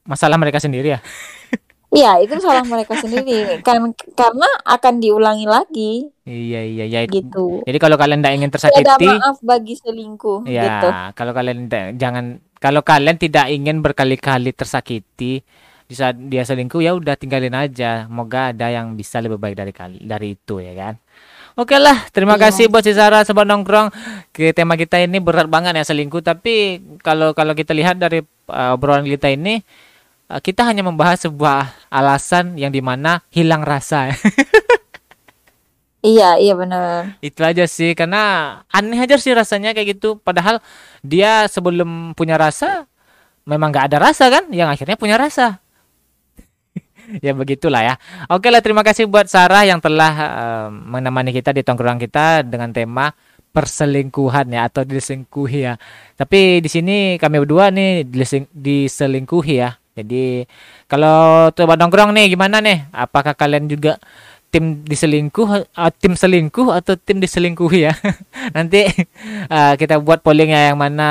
masalah 0.05 0.37
mereka 0.37 0.59
sendiri 0.59 0.97
ya. 0.97 1.01
Iya, 1.93 2.25
itu 2.25 2.33
salah 2.41 2.65
mereka 2.65 2.97
sendiri. 2.97 3.61
Kan 3.61 3.93
karena 4.17 4.49
akan 4.65 4.95
diulangi 4.97 5.45
lagi 5.45 6.09
Iya 6.25 6.65
iya 6.65 6.85
iya. 6.89 7.01
gitu. 7.05 7.61
Jadi 7.69 7.77
kalau 7.77 8.01
kalian 8.01 8.25
tidak 8.25 8.33
ingin 8.33 8.49
Tidak 8.49 8.65
ada 8.65 8.73
tersakiti, 8.97 9.07
maaf 9.13 9.37
bagi 9.45 9.75
selingkuh 9.77 10.41
ya 10.49 10.63
gitu. 10.65 10.89
kalau 11.13 11.33
kalian 11.37 11.69
tidak- 11.69 11.93
jangan 12.01 12.25
kalau 12.57 12.81
kalian 12.81 13.21
tidak 13.21 13.53
ingin 13.53 13.85
berkali-kali 13.85 14.57
tersakiti 14.57 15.45
di 15.85 15.93
saat 15.93 16.17
dia 16.17 16.49
selingkuh 16.49 16.81
ya 16.81 16.97
udah 16.97 17.13
tinggalin 17.13 17.53
aja. 17.53 18.09
Moga 18.09 18.57
ada 18.57 18.73
yang 18.73 18.97
bisa 18.97 19.21
lebih 19.21 19.37
baik 19.37 19.61
dari 19.61 19.77
kali 19.77 20.01
dari 20.01 20.33
itu 20.33 20.65
ya 20.65 20.73
kan. 20.73 20.95
Oke 21.53 21.77
lah, 21.77 22.09
terima 22.09 22.41
Iya. 22.41 22.49
kasih 22.49 22.73
buat 22.73 22.81
si 22.81 22.97
Sarah 22.97 23.29
sobat 23.29 23.45
nongkrong. 23.45 23.93
Ke 24.33 24.57
tema 24.57 24.81
kita 24.81 24.97
ini 24.97 25.21
berat 25.21 25.45
banget 25.45 25.77
ya 25.77 25.85
selingkuh, 25.85 26.25
tapi 26.25 26.81
kalau 27.05 27.37
kalau 27.37 27.53
kita 27.53 27.77
lihat 27.77 28.01
dari 28.01 28.25
uh, 28.49 28.73
obrolan 28.73 29.05
kita 29.05 29.29
ini 29.29 29.61
kita 30.41 30.65
hanya 30.65 30.87
membahas 30.87 31.29
sebuah 31.29 31.91
alasan 31.93 32.57
yang 32.57 32.73
di 32.73 32.81
mana 32.81 33.21
hilang 33.29 33.67
rasa. 33.67 34.09
Iya, 36.03 36.35
iya 36.43 36.55
benar. 36.59 37.15
Itu 37.23 37.47
aja 37.47 37.63
sih 37.71 37.95
karena 37.95 38.59
aneh 38.75 38.99
aja 38.99 39.15
sih 39.23 39.31
rasanya 39.31 39.71
kayak 39.71 39.95
gitu. 39.95 40.19
Padahal 40.19 40.59
dia 40.99 41.47
sebelum 41.47 42.11
punya 42.19 42.35
rasa 42.35 42.91
memang 43.47 43.71
nggak 43.71 43.87
ada 43.95 44.11
rasa 44.11 44.27
kan, 44.27 44.51
yang 44.51 44.67
akhirnya 44.67 44.99
punya 44.99 45.15
rasa. 45.15 45.63
ya 47.25 47.31
begitulah 47.39 47.87
ya. 47.87 47.95
Oke 48.27 48.51
lah 48.51 48.59
terima 48.59 48.83
kasih 48.83 49.07
buat 49.07 49.31
Sarah 49.31 49.63
yang 49.63 49.79
telah 49.79 50.13
eh, 50.19 50.69
menemani 50.75 51.31
kita 51.31 51.55
di 51.55 51.63
tongkrongan 51.63 52.03
kita 52.03 52.43
dengan 52.51 52.75
tema 52.75 53.15
perselingkuhan 53.55 54.51
ya 54.51 54.67
atau 54.67 54.83
diselingkuhi 54.83 55.61
ya. 55.71 55.79
Tapi 56.19 56.59
di 56.59 56.67
sini 56.67 57.15
kami 57.15 57.47
berdua 57.47 57.71
nih 57.71 58.03
diseling- 58.11 58.51
diselingkuhi 58.51 59.55
ya. 59.55 59.71
Jadi 59.93 60.49
kalau 60.89 61.49
coba 61.53 61.77
nongkrong 61.77 62.17
nih 62.17 62.33
gimana 62.33 62.65
nih? 62.65 62.89
Apakah 62.93 63.37
kalian 63.37 63.69
juga 63.69 64.01
tim 64.53 64.85
diselingkuh 64.85 65.49
uh, 65.65 65.93
tim 65.97 66.13
selingkuh 66.13 66.73
atau 66.73 66.97
tim 66.97 67.21
diselingkuhi 67.21 67.89
ya? 67.89 67.93
Nanti 68.57 68.89
uh, 69.49 69.75
kita 69.77 70.01
buat 70.01 70.21
polling 70.21 70.53
ya 70.53 70.73
yang 70.73 70.79
mana 70.81 71.09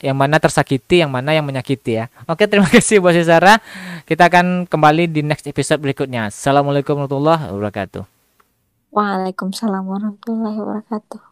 yang 0.00 0.16
mana 0.16 0.36
tersakiti 0.40 1.04
yang 1.04 1.12
mana 1.12 1.32
yang 1.36 1.44
menyakiti 1.44 2.00
ya. 2.00 2.12
Oke 2.28 2.48
terima 2.48 2.68
kasih 2.74 3.00
buat 3.00 3.16
Sarah 3.24 3.60
kita 4.08 4.32
akan 4.32 4.64
kembali 4.68 5.08
di 5.08 5.20
next 5.20 5.44
episode 5.44 5.80
berikutnya. 5.80 6.32
Assalamualaikum 6.32 6.96
warahmatullahi 6.96 7.52
wabarakatuh. 7.52 8.04
Waalaikumsalam 8.88 9.84
warahmatullahi 9.84 10.56
wabarakatuh. 10.56 11.27